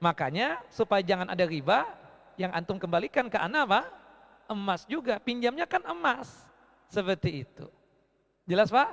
[0.00, 1.88] Makanya supaya jangan ada riba,
[2.36, 3.80] yang antum kembalikan ke anak apa?
[4.46, 6.28] Emas juga, pinjamnya kan emas.
[6.86, 7.66] Seperti itu.
[8.46, 8.88] Jelas Pak?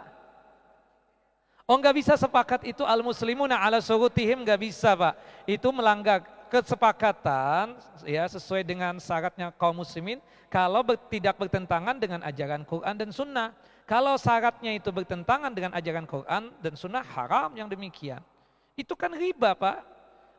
[1.63, 5.13] Oh nggak bisa sepakat itu al muslimuna ala surutihim nggak bisa Pak.
[5.47, 7.73] Itu melanggar kesepakatan
[8.05, 10.21] ya sesuai dengan syaratnya kaum muslimin
[10.53, 13.49] kalau ber, tidak bertentangan dengan ajaran Quran dan Sunnah.
[13.89, 18.21] Kalau syaratnya itu bertentangan dengan ajaran Quran dan Sunnah haram yang demikian.
[18.77, 19.81] Itu kan riba Pak.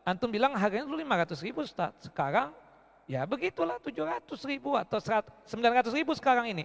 [0.06, 1.92] Antum bilang harganya dulu 500 ribu Ustaz.
[1.98, 2.54] Sekarang
[3.04, 6.64] Ya begitulah 700 ribu atau 900 ribu sekarang ini.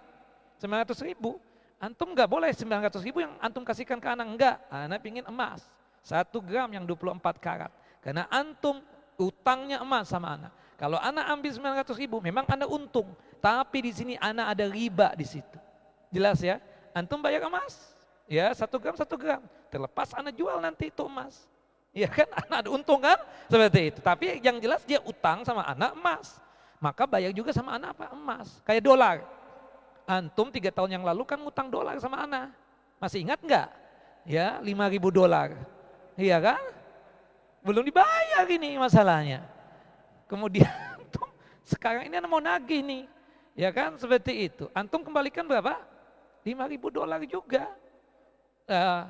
[0.59, 1.35] 900 ribu.
[1.79, 4.27] Antum nggak boleh 900 ribu yang antum kasihkan ke anak.
[4.27, 5.67] Enggak, anak pingin emas.
[5.99, 7.71] Satu gram yang 24 karat.
[7.99, 8.79] Karena antum
[9.19, 10.51] utangnya emas sama anak.
[10.79, 11.51] Kalau anak ambil
[11.83, 13.11] 900 ribu memang anak untung.
[13.43, 15.59] Tapi di sini anak ada riba di situ.
[16.07, 16.63] Jelas ya?
[16.95, 17.91] Antum bayar emas.
[18.31, 19.43] Ya satu gram satu gram.
[19.67, 21.43] Terlepas anak jual nanti itu emas.
[21.91, 23.19] Ya kan anak ada untung kan
[23.51, 23.99] seperti itu.
[23.99, 26.39] Tapi yang jelas dia utang sama anak emas.
[26.79, 28.15] Maka bayar juga sama anak apa?
[28.15, 28.63] Emas.
[28.63, 29.17] Kayak dolar.
[30.07, 32.55] Antum tiga tahun yang lalu kan utang dolar sama anak.
[33.03, 33.67] Masih ingat nggak?
[34.23, 35.59] Ya lima ribu dolar.
[36.15, 36.78] Iya kan?
[37.61, 39.43] Belum dibayar ini masalahnya.
[40.29, 41.29] Kemudian antum
[41.63, 43.03] sekarang ini mau nagih nih.
[43.57, 44.71] Ya kan seperti itu.
[44.71, 45.79] Antum kembalikan berapa?
[46.47, 47.67] Lima ribu dolar juga.
[48.69, 49.03] Uh,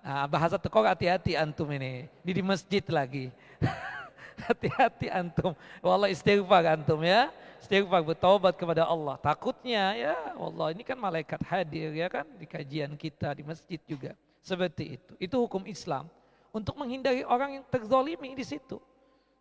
[0.00, 2.08] Nah, bahasa tekok hati-hati antum ini.
[2.24, 3.28] Di, di masjid lagi.
[4.48, 5.52] hati-hati antum.
[5.84, 7.28] Wallah istighfar antum ya.
[7.60, 9.20] Istighfar bertobat kepada Allah.
[9.20, 14.16] Takutnya ya Allah ini kan malaikat hadir ya kan di kajian kita di masjid juga.
[14.40, 15.12] Seperti itu.
[15.20, 16.08] Itu hukum Islam.
[16.50, 18.82] Untuk menghindari orang yang terzolimi di situ.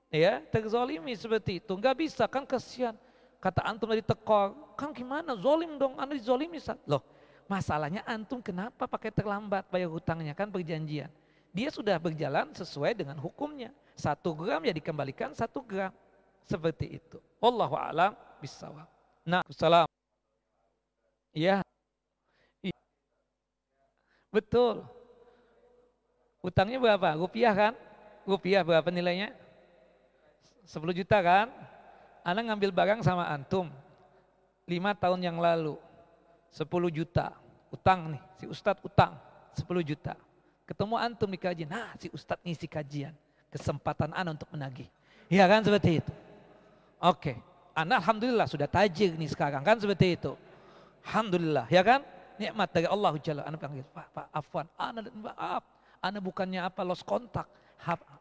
[0.09, 1.71] Ya, terzolimi seperti itu.
[1.73, 2.93] Enggak bisa kan kasihan.
[3.39, 6.59] Kata antum tadi tekor, kan gimana zolim dong, anda dizolimi.
[6.83, 7.01] Loh,
[7.49, 11.09] Masalahnya antum kenapa pakai terlambat bayar hutangnya kan perjanjian.
[11.49, 13.73] Dia sudah berjalan sesuai dengan hukumnya.
[13.97, 15.89] Satu gram ya dikembalikan satu gram.
[16.45, 17.17] Seperti itu.
[17.41, 18.85] Wallahu a'lam bisawab.
[19.25, 19.89] Nah, salam.
[21.33, 21.65] Iya.
[24.29, 24.85] Betul.
[26.39, 27.19] Utangnya berapa?
[27.19, 27.73] Rupiah kan?
[28.23, 29.35] Rupiah berapa nilainya?
[30.63, 31.51] 10 juta kan?
[32.23, 33.67] Anda ngambil barang sama antum.
[34.69, 35.75] 5 tahun yang lalu
[36.53, 37.33] 10 juta.
[37.69, 39.13] Utang nih, si Ustadz utang
[39.53, 40.17] 10 juta.
[40.65, 43.13] Ketemu antum di kajian, nah si Ustadz ngisi kajian.
[43.49, 44.89] Kesempatan Anda untuk menagih.
[45.29, 46.13] Iya kan seperti itu.
[47.01, 47.37] Oke,
[47.73, 50.33] Anda Alhamdulillah sudah tajir nih sekarang kan seperti itu.
[51.05, 52.05] Alhamdulillah, ya kan?
[52.37, 53.41] Nikmat dari Allah Jalla.
[53.45, 55.63] Anda panggil, Pak, Pak Afwan, Anda maaf.
[55.99, 57.47] Anda bukannya apa, lost kontak.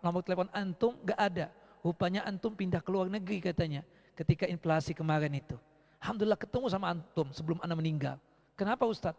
[0.02, 1.46] Nomor telepon antum gak ada.
[1.82, 3.86] Rupanya antum pindah ke luar negeri katanya.
[4.18, 5.54] Ketika inflasi kemarin itu.
[6.02, 8.16] Alhamdulillah ketemu sama antum sebelum anak meninggal.
[8.58, 9.18] Kenapa Ustadz?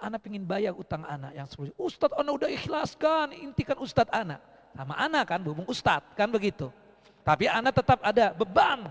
[0.00, 4.40] Anak ingin bayar utang anak yang sebelum Ustadz anak udah ikhlaskan, intikan Ustadz anak.
[4.72, 6.72] Sama anak kan, berhubung Ustadz kan begitu.
[7.20, 8.88] Tapi anak tetap ada beban.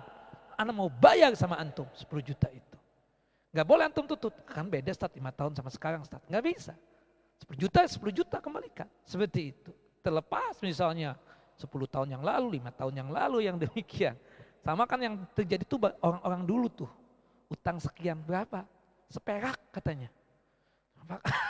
[0.54, 2.78] Anak mau bayar sama antum 10 juta itu.
[3.50, 4.38] Gak boleh antum tutut.
[4.46, 6.30] Kan beda Ustadz 5 tahun sama sekarang Ustadz.
[6.30, 6.78] Gak bisa.
[7.48, 8.88] 10 juta, 10 juta kembalikan.
[9.08, 9.72] Seperti itu.
[10.04, 11.16] Terlepas misalnya
[11.56, 14.16] 10 tahun yang lalu, 5 tahun yang lalu yang demikian.
[14.60, 16.90] Sama kan yang terjadi tuh orang-orang dulu tuh
[17.50, 18.68] utang sekian berapa?
[19.10, 20.12] Seperak katanya.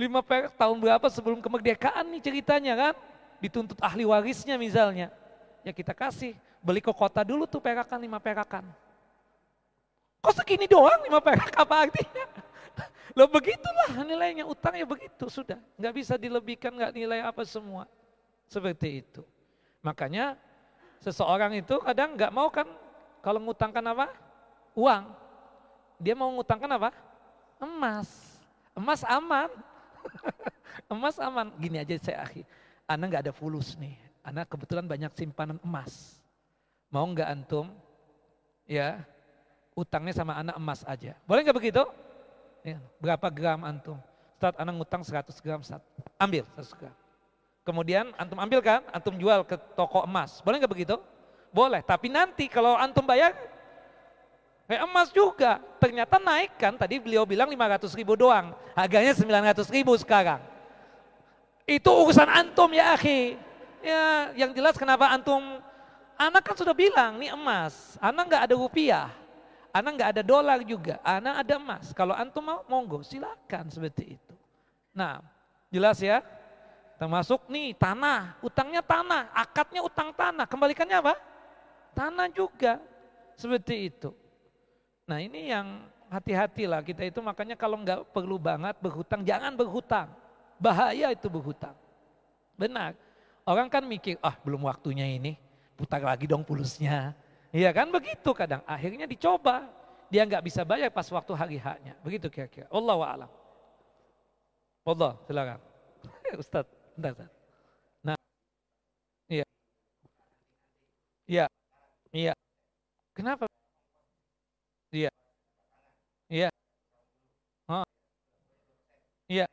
[0.00, 2.94] Lima perak tahun berapa sebelum kemerdekaan nih ceritanya kan?
[3.38, 5.12] Dituntut ahli warisnya misalnya.
[5.62, 8.66] Ya kita kasih, beli ke kota dulu tuh perakan lima perakan.
[10.22, 12.26] Kok segini doang lima perak apa artinya?
[13.12, 15.58] Lo begitulah nilainya utang ya begitu sudah.
[15.76, 17.84] Nggak bisa dilebihkan nggak nilai apa semua.
[18.46, 19.22] Seperti itu.
[19.82, 20.38] Makanya
[21.02, 22.64] seseorang itu kadang nggak mau kan
[23.20, 24.06] kalau ngutangkan apa?
[24.78, 25.12] Uang.
[26.00, 26.90] Dia mau ngutangkan apa?
[27.60, 28.08] Emas.
[28.72, 29.50] Emas aman.
[30.92, 31.46] emas aman.
[31.60, 32.42] Gini aja saya akhi.
[32.88, 33.94] Anda nggak ada fulus nih.
[34.22, 36.22] Anda kebetulan banyak simpanan emas.
[36.88, 37.70] Mau nggak antum?
[38.66, 39.02] Ya,
[39.74, 41.18] utangnya sama anak emas aja.
[41.26, 41.82] Boleh nggak begitu?
[42.62, 43.98] Ya, berapa gram antum?
[44.38, 45.82] Ustaz, anak ngutang 100 gram, Ustaz.
[46.18, 46.94] Ambil 100 gram.
[47.62, 50.42] Kemudian antum ambil kan, antum jual ke toko emas.
[50.42, 50.96] Boleh nggak begitu?
[51.54, 53.34] Boleh, tapi nanti kalau antum bayar,
[54.66, 55.62] kayak emas juga.
[55.78, 58.50] Ternyata naik kan, tadi beliau bilang 500 ribu doang.
[58.74, 60.42] Harganya 900 ribu sekarang.
[61.66, 63.38] Itu urusan antum ya akhi.
[63.82, 65.58] Ya, yang jelas kenapa antum,
[66.14, 67.98] anak kan sudah bilang, nih emas.
[67.98, 69.06] Anak nggak ada rupiah.
[69.72, 71.96] Anak nggak ada dolar juga, anak ada emas.
[71.96, 74.34] Kalau antum mau, monggo silakan seperti itu.
[74.92, 75.24] Nah,
[75.72, 76.20] jelas ya?
[77.00, 81.16] Termasuk nih tanah, utangnya tanah, akadnya utang tanah, kembalikannya apa?
[81.96, 82.78] Tanah juga,
[83.32, 84.12] seperti itu.
[85.08, 90.12] Nah ini yang hati-hatilah kita itu makanya kalau nggak perlu banget berhutang, jangan berhutang.
[90.60, 91.74] Bahaya itu berhutang.
[92.54, 92.94] Benar,
[93.48, 95.34] orang kan mikir, ah belum waktunya ini,
[95.74, 97.16] putar lagi dong pulusnya.
[97.52, 99.68] Iya kan begitu kadang, akhirnya dicoba.
[100.08, 101.96] Dia nggak bisa bayar pas waktu hari haknya.
[102.04, 102.68] Begitu kira-kira.
[102.68, 103.30] Allah wa'alam.
[104.84, 105.60] Allah, silakan.
[106.42, 106.68] Ustadz.
[106.96, 107.30] Bentar, bentar.
[108.04, 108.18] Nah,
[109.28, 109.46] iya.
[111.24, 111.46] Iya.
[112.12, 112.34] Iya.
[113.16, 113.48] Kenapa?
[114.92, 115.12] Iya.
[116.28, 116.48] Iya.
[119.32, 119.46] Iya.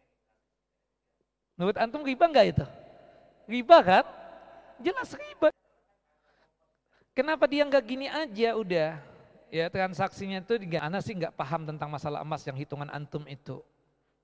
[1.56, 2.66] Menurut antum riba enggak itu?
[3.48, 4.06] Riba kan?
[4.84, 5.48] Jelas riba.
[7.20, 8.96] Kenapa dia enggak gini aja udah?
[9.52, 13.60] Ya transaksinya itu, anak sih enggak paham tentang masalah emas yang hitungan antum itu.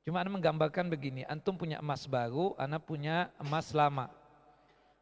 [0.07, 4.07] Cuma Anda menggambarkan begini, Antum punya emas baru, Anda punya emas lama.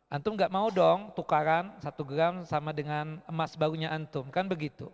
[0.09, 4.89] Antum nggak mau dong tukaran satu gram sama dengan emas barunya Antum, kan begitu.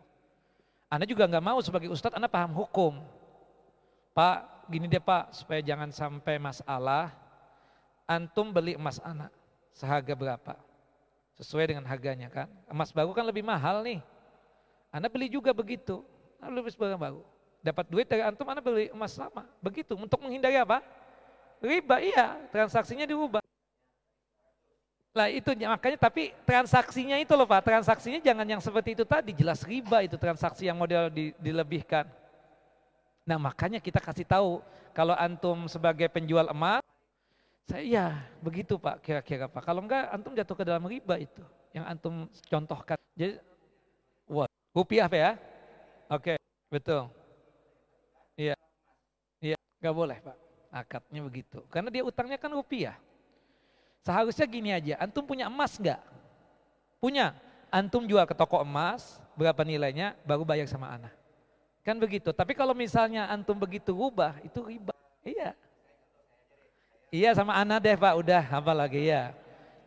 [0.91, 2.99] Anda juga nggak mau sebagai ustadz Anda paham hukum.
[4.11, 7.15] Pak, gini deh Pak, supaya jangan sampai masalah,
[8.03, 9.31] Antum beli emas anak,
[9.71, 10.67] seharga berapa?
[11.39, 12.51] Sesuai dengan harganya kan.
[12.67, 14.03] Emas baru kan lebih mahal nih.
[14.91, 16.03] Anda beli juga begitu,
[16.43, 17.23] lebih sebagai baru
[17.59, 19.43] dapat duit dari antum, anda beli emas lama.
[19.59, 20.79] Begitu, untuk menghindari apa?
[21.59, 23.43] Riba, iya, transaksinya diubah.
[25.11, 29.65] Lah itu makanya tapi transaksinya itu loh Pak, transaksinya jangan yang seperti itu tadi, jelas
[29.65, 32.07] riba itu transaksi yang model di, dilebihkan.
[33.25, 34.61] Nah makanya kita kasih tahu
[34.93, 36.85] kalau antum sebagai penjual emas,
[37.69, 38.07] saya ya
[38.41, 39.61] begitu Pak kira-kira Pak.
[39.61, 42.97] Kalau enggak antum jatuh ke dalam riba itu yang antum contohkan.
[43.13, 43.37] Jadi,
[44.25, 45.31] wah, rupiah Pak ya?
[46.09, 46.33] Oke,
[46.73, 47.13] betul.
[49.79, 50.37] Gak boleh Pak,
[50.75, 51.63] akadnya begitu.
[51.71, 52.99] Karena dia utangnya kan rupiah.
[54.03, 56.03] Seharusnya gini aja, antum punya emas nggak?
[56.99, 57.31] Punya.
[57.71, 61.15] Antum jual ke toko emas, berapa nilainya, baru bayar sama anak.
[61.79, 62.35] Kan begitu.
[62.35, 64.91] Tapi kalau misalnya antum begitu rubah, itu riba.
[65.23, 65.55] Iya.
[67.09, 69.33] Iya sama anak deh Pak, udah apa lagi ya.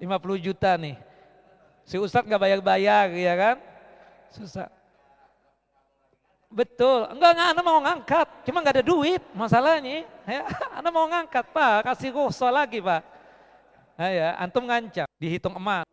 [0.03, 0.99] 50 juta nih.
[1.87, 3.57] Si Ustadz nggak bayar-bayar ya kan?
[4.35, 4.67] Susah.
[6.53, 10.05] Betul, enggak, enggak, Anda mau ngangkat, cuma enggak ada duit masalahnya.
[10.29, 10.45] Ya,
[10.77, 13.01] anda mau ngangkat, Pak, kasih rukhsah lagi, Pak.
[13.97, 15.89] Nah, ya, antum ngancam, dihitung emas.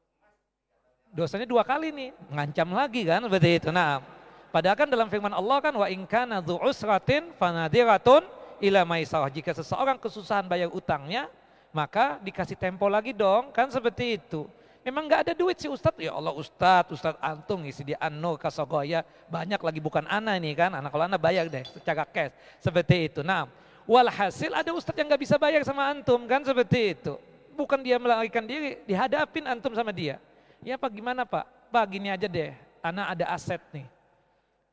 [1.16, 3.70] Dosanya dua kali nih, ngancam lagi kan, seperti itu.
[3.72, 4.04] Nah,
[4.52, 8.28] padahal kan dalam firman Allah kan, wa inkana usratin fanadiratun
[8.60, 9.32] ila maisarah.
[9.32, 11.28] Jika seseorang kesusahan bayar utangnya,
[11.70, 14.48] maka dikasih tempo lagi dong, kan seperti itu.
[14.80, 19.04] Memang nggak ada duit si Ustadz, ya Allah Ustadz, Ustadz Antung isi dia Anu Kasogoya,
[19.28, 22.32] banyak lagi bukan anak ini kan, anak kalau anak bayar deh secara cash,
[22.64, 23.22] seperti itu.
[23.22, 23.46] Nah,
[23.84, 27.20] walhasil ada Ustadz yang nggak bisa bayar sama Antum kan seperti itu.
[27.60, 30.16] Bukan dia melarikan diri, dihadapin Antum sama dia.
[30.64, 31.44] Ya Pak gimana Pak?
[31.70, 33.86] Pak gini aja deh, anak ada aset nih.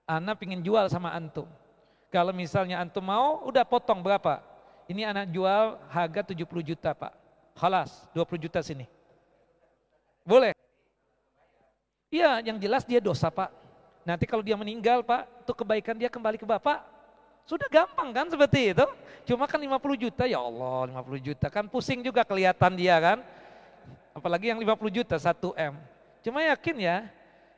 [0.07, 1.51] Anak pingin jual sama Antum.
[2.11, 4.41] Kalau misalnya Antum mau, udah potong berapa?
[4.87, 7.13] Ini anak jual harga 70 juta Pak.
[7.59, 8.87] Halas, 20 juta sini
[10.27, 10.51] boleh?
[12.11, 13.55] Iya, yang jelas dia dosa Pak.
[14.03, 16.83] Nanti kalau dia meninggal Pak, itu kebaikan dia kembali ke Bapak.
[17.47, 18.87] Sudah gampang kan seperti itu.
[19.31, 21.47] Cuma kan 50 juta, ya Allah 50 juta.
[21.47, 23.19] Kan pusing juga kelihatan dia kan.
[24.11, 25.75] Apalagi yang 50 juta, 1 M.
[26.27, 26.97] Cuma yakin ya,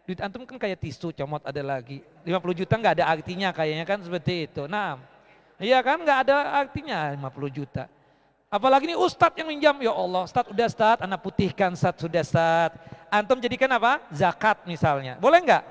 [0.09, 2.01] duit antum kan kayak tisu, comot ada lagi.
[2.25, 2.33] 50
[2.65, 4.65] juta nggak ada artinya kayaknya kan seperti itu.
[4.65, 4.97] Nah,
[5.61, 7.85] iya kan nggak ada artinya 50 juta.
[8.49, 12.81] Apalagi ini ustadz yang minjam, ya Allah, ustadz udah ustadz, anak putihkan ustadz sudah ustadz.
[13.13, 14.01] Antum jadikan apa?
[14.09, 15.21] Zakat misalnya.
[15.21, 15.65] Boleh nggak?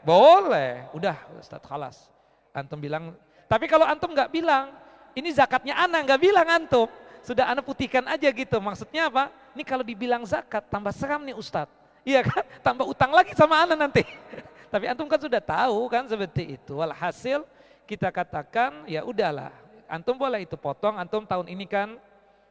[0.00, 0.88] Boleh.
[0.96, 2.08] Udah ustadz halas.
[2.56, 3.12] Antum bilang,
[3.44, 4.72] tapi kalau antum nggak bilang,
[5.12, 6.88] ini zakatnya anak nggak bilang antum.
[7.20, 8.56] Sudah anak putihkan aja gitu.
[8.56, 9.28] Maksudnya apa?
[9.52, 11.81] Ini kalau dibilang zakat tambah seram nih ustadz.
[12.02, 12.44] Iya kan?
[12.60, 14.02] Tambah utang lagi sama anak nanti.
[14.72, 16.78] tapi antum kan sudah tahu kan seperti itu.
[16.78, 17.46] Walhasil
[17.86, 19.54] kita katakan ya udahlah.
[19.86, 22.00] Antum boleh itu potong, antum tahun ini kan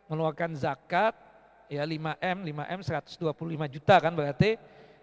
[0.06, 1.18] mengeluarkan zakat
[1.66, 4.60] ya 5M, 5M 125 juta kan berarti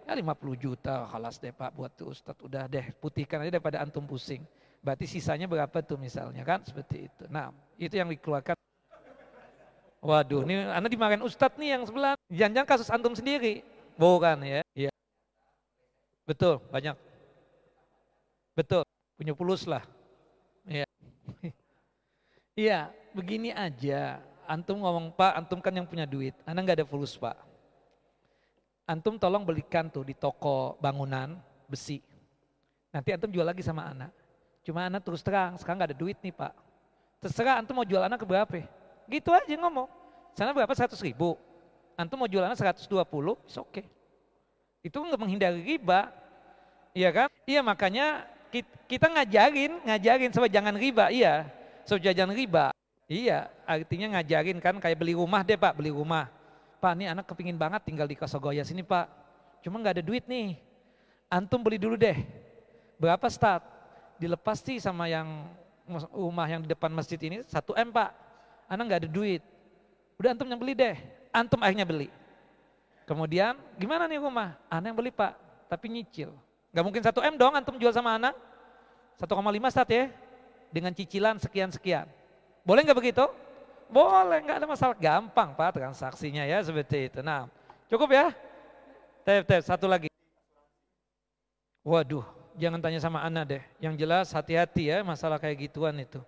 [0.09, 2.41] Ya 50 juta halas deh Pak buat tuh Ustadz.
[2.41, 4.41] Udah deh putihkan aja daripada antum pusing.
[4.81, 7.29] Berarti sisanya berapa tuh misalnya kan seperti itu.
[7.29, 8.57] Nah itu yang dikeluarkan.
[10.01, 12.17] Waduh ini Anda dimarahin Ustadz nih yang sebelah.
[12.25, 13.61] Jangan-jangan kasus antum sendiri.
[13.99, 14.63] Bukan ya.
[14.71, 14.91] Iya.
[16.23, 16.95] Betul banyak.
[18.55, 18.87] Betul
[19.19, 19.83] punya pulus lah.
[20.63, 20.87] Iya.
[22.59, 24.19] Iya begini aja.
[24.43, 26.35] Antum ngomong Pak, antum kan yang punya duit.
[26.43, 27.49] Anda nggak ada fulus Pak
[28.89, 31.37] antum tolong belikan tuh di toko bangunan
[31.69, 32.01] besi.
[32.89, 34.09] Nanti antum jual lagi sama anak.
[34.65, 36.57] Cuma anak terus terang, sekarang gak ada duit nih pak.
[37.21, 38.65] Terserah antum mau jual anak ke berapa.
[39.05, 39.85] Gitu aja ngomong.
[40.33, 40.73] Sana berapa?
[40.73, 41.37] 100 ribu.
[41.99, 43.35] Antum mau jual anak 120, oke.
[43.51, 43.83] Okay.
[44.79, 46.07] Itu nggak menghindari riba.
[46.95, 47.27] Iya kan?
[47.43, 48.23] Iya makanya
[48.87, 51.11] kita ngajarin, ngajarin supaya jangan riba.
[51.11, 51.43] Iya,
[51.83, 52.71] supaya jangan riba.
[53.11, 56.31] Iya, artinya ngajarin kan kayak beli rumah deh pak, beli rumah
[56.79, 59.11] Pak ini anak kepingin banget tinggal di Kosogoya sini Pak.
[59.59, 60.55] Cuma nggak ada duit nih.
[61.27, 62.15] Antum beli dulu deh.
[62.95, 63.67] Berapa start?
[64.15, 65.27] Dilepas sih sama yang
[66.15, 67.51] rumah yang di depan masjid ini 1
[67.83, 68.15] M Pak.
[68.71, 69.43] Anak nggak ada duit.
[70.15, 70.95] Udah antum yang beli deh.
[71.29, 72.09] Antum akhirnya beli.
[73.05, 74.57] Kemudian gimana nih rumah?
[74.69, 75.33] Anak yang beli Pak,
[75.65, 76.29] tapi nyicil.
[76.69, 78.37] Gak mungkin 1 M dong antum jual sama anak.
[79.17, 80.05] 1,5 start ya.
[80.69, 82.05] Dengan cicilan sekian-sekian.
[82.61, 83.25] Boleh nggak begitu?
[83.89, 84.93] Boleh, nggak ada masalah.
[84.93, 87.19] Gampang Pak transaksinya ya seperti itu.
[87.25, 87.49] Nah,
[87.89, 88.29] cukup ya?
[89.25, 90.09] Tep, tep, satu lagi.
[91.81, 92.21] Waduh,
[92.53, 93.65] jangan tanya sama Ana deh.
[93.81, 96.21] Yang jelas hati-hati ya masalah kayak gituan itu.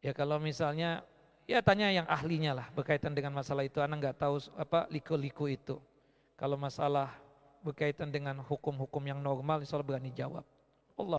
[0.00, 1.04] Ya kalau misalnya,
[1.44, 3.80] ya tanya yang ahlinya lah berkaitan dengan masalah itu.
[3.80, 5.76] Ana nggak tahu apa liku-liku itu.
[6.34, 7.14] Kalau masalah
[7.64, 10.44] berkaitan dengan hukum-hukum yang normal, insya Allah berani jawab.
[11.00, 11.18] Allah.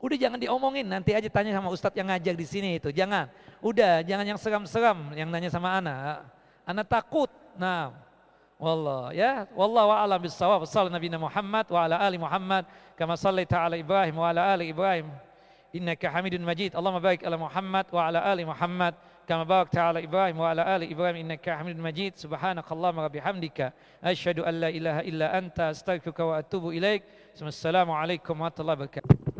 [0.00, 2.92] Udah jangan diomongin, nanti aja tanya sama ustadz yang ngajak di sini itu.
[2.92, 3.28] Jangan.
[3.64, 6.28] Udah, jangan yang seram-seram yang nanya sama anak.
[6.64, 7.28] Anak takut.
[7.56, 7.92] Nah,
[8.60, 9.48] wallah ya.
[9.56, 10.64] Wallahu a'lam bissawab.
[10.68, 12.64] Sallallahu Nabi Muhammad wa ala ali Muhammad
[12.96, 15.08] kama sallaita ala Ibrahim wa ala ali Ibrahim.
[15.72, 16.76] Innaka Hamidun Majid.
[16.76, 18.92] Allahumma barik ala Muhammad wa ala ali Muhammad
[19.26, 22.14] kama barakta ala Ibrahim wa ala ali Ibrahim innaka Hamidun Majid.
[22.16, 23.72] Subhanakallahumma wa bihamdika
[24.02, 27.02] asyhadu an la ilaha illa anta astaghfiruka wa atubu ilaik.
[27.34, 29.33] Assalamualaikum warahmatullahi wabarakatuh.